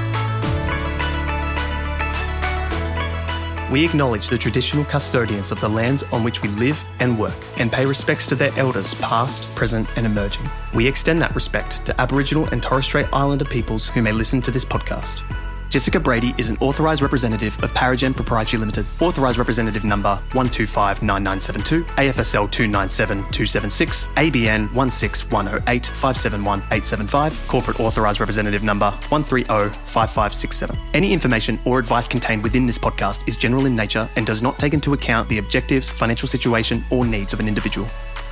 We 3.71 3.85
acknowledge 3.85 4.29
the 4.29 4.39
traditional 4.39 4.85
custodians 4.87 5.53
of 5.53 5.61
the 5.61 5.69
lands 5.69 6.03
on 6.05 6.25
which 6.25 6.41
we 6.41 6.49
live 6.51 6.83
and 7.01 7.19
work 7.19 7.37
and 7.59 7.71
pay 7.71 7.85
respects 7.85 8.27
to 8.29 8.35
their 8.35 8.51
elders 8.57 8.95
past, 8.95 9.55
present, 9.55 9.87
and 9.97 10.07
emerging. 10.07 10.49
We 10.73 10.87
extend 10.87 11.21
that 11.21 11.35
respect 11.35 11.85
to 11.85 12.01
Aboriginal 12.01 12.47
and 12.47 12.63
Torres 12.63 12.87
Strait 12.87 13.07
Islander 13.13 13.45
peoples 13.45 13.91
who 13.91 14.01
may 14.01 14.13
listen 14.13 14.41
to 14.43 14.51
this 14.51 14.65
podcast. 14.65 15.23
Jessica 15.71 15.99
Brady 16.01 16.35
is 16.39 16.49
an 16.49 16.57
authorised 16.61 17.03
representative 17.03 17.63
of 17.63 17.75
Paragem 17.75 18.17
Proprietary 18.17 18.59
Limited. 18.59 18.87
Authorised 19.01 19.37
representative 19.37 19.85
number 19.85 20.19
1259972, 20.31 21.85
AFSL 21.85 22.51
297276, 22.51 24.07
ABN 24.17 24.69
16108571875, 24.69 27.49
corporate 27.49 27.81
authorised 27.81 28.19
representative 28.19 28.63
number 28.63 28.91
1305567. 29.03 30.79
Any 30.95 31.13
information 31.13 31.61
or 31.67 31.79
advice 31.79 32.09
contained 32.09 32.43
within 32.43 32.65
this 32.65 32.79
podcast 32.79 33.29
is 33.29 33.37
general 33.37 33.67
in 33.67 33.77
nature 33.77 34.09
and 34.17 34.27
does 34.27 34.41
not 34.41 34.59
take 34.59 34.73
into 34.73 34.95
account 34.95 35.29
the 35.29 35.37
objectives, 35.37 35.91
financial 35.91 36.29
situation, 36.29 36.83
or 36.91 37.05
needs 37.05 37.35
of 37.35 37.41
an 37.41 37.49
individual. 37.49 37.87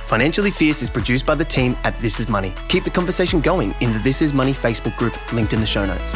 Financially 0.07 0.49
Fierce 0.49 0.81
is 0.81 0.89
produced 0.89 1.23
by 1.25 1.35
the 1.35 1.45
team 1.45 1.77
at 1.83 1.95
This 1.99 2.19
Is 2.19 2.27
Money. 2.29 2.55
Keep 2.69 2.85
the 2.85 2.89
conversation 2.89 3.41
going 3.41 3.75
in 3.81 3.93
the 3.93 3.99
This 3.99 4.23
Is 4.23 4.33
Money 4.33 4.53
Facebook 4.53 4.97
group 4.97 5.13
linked 5.33 5.53
in 5.53 5.59
the 5.59 5.67
show 5.67 5.85
notes. 5.85 6.15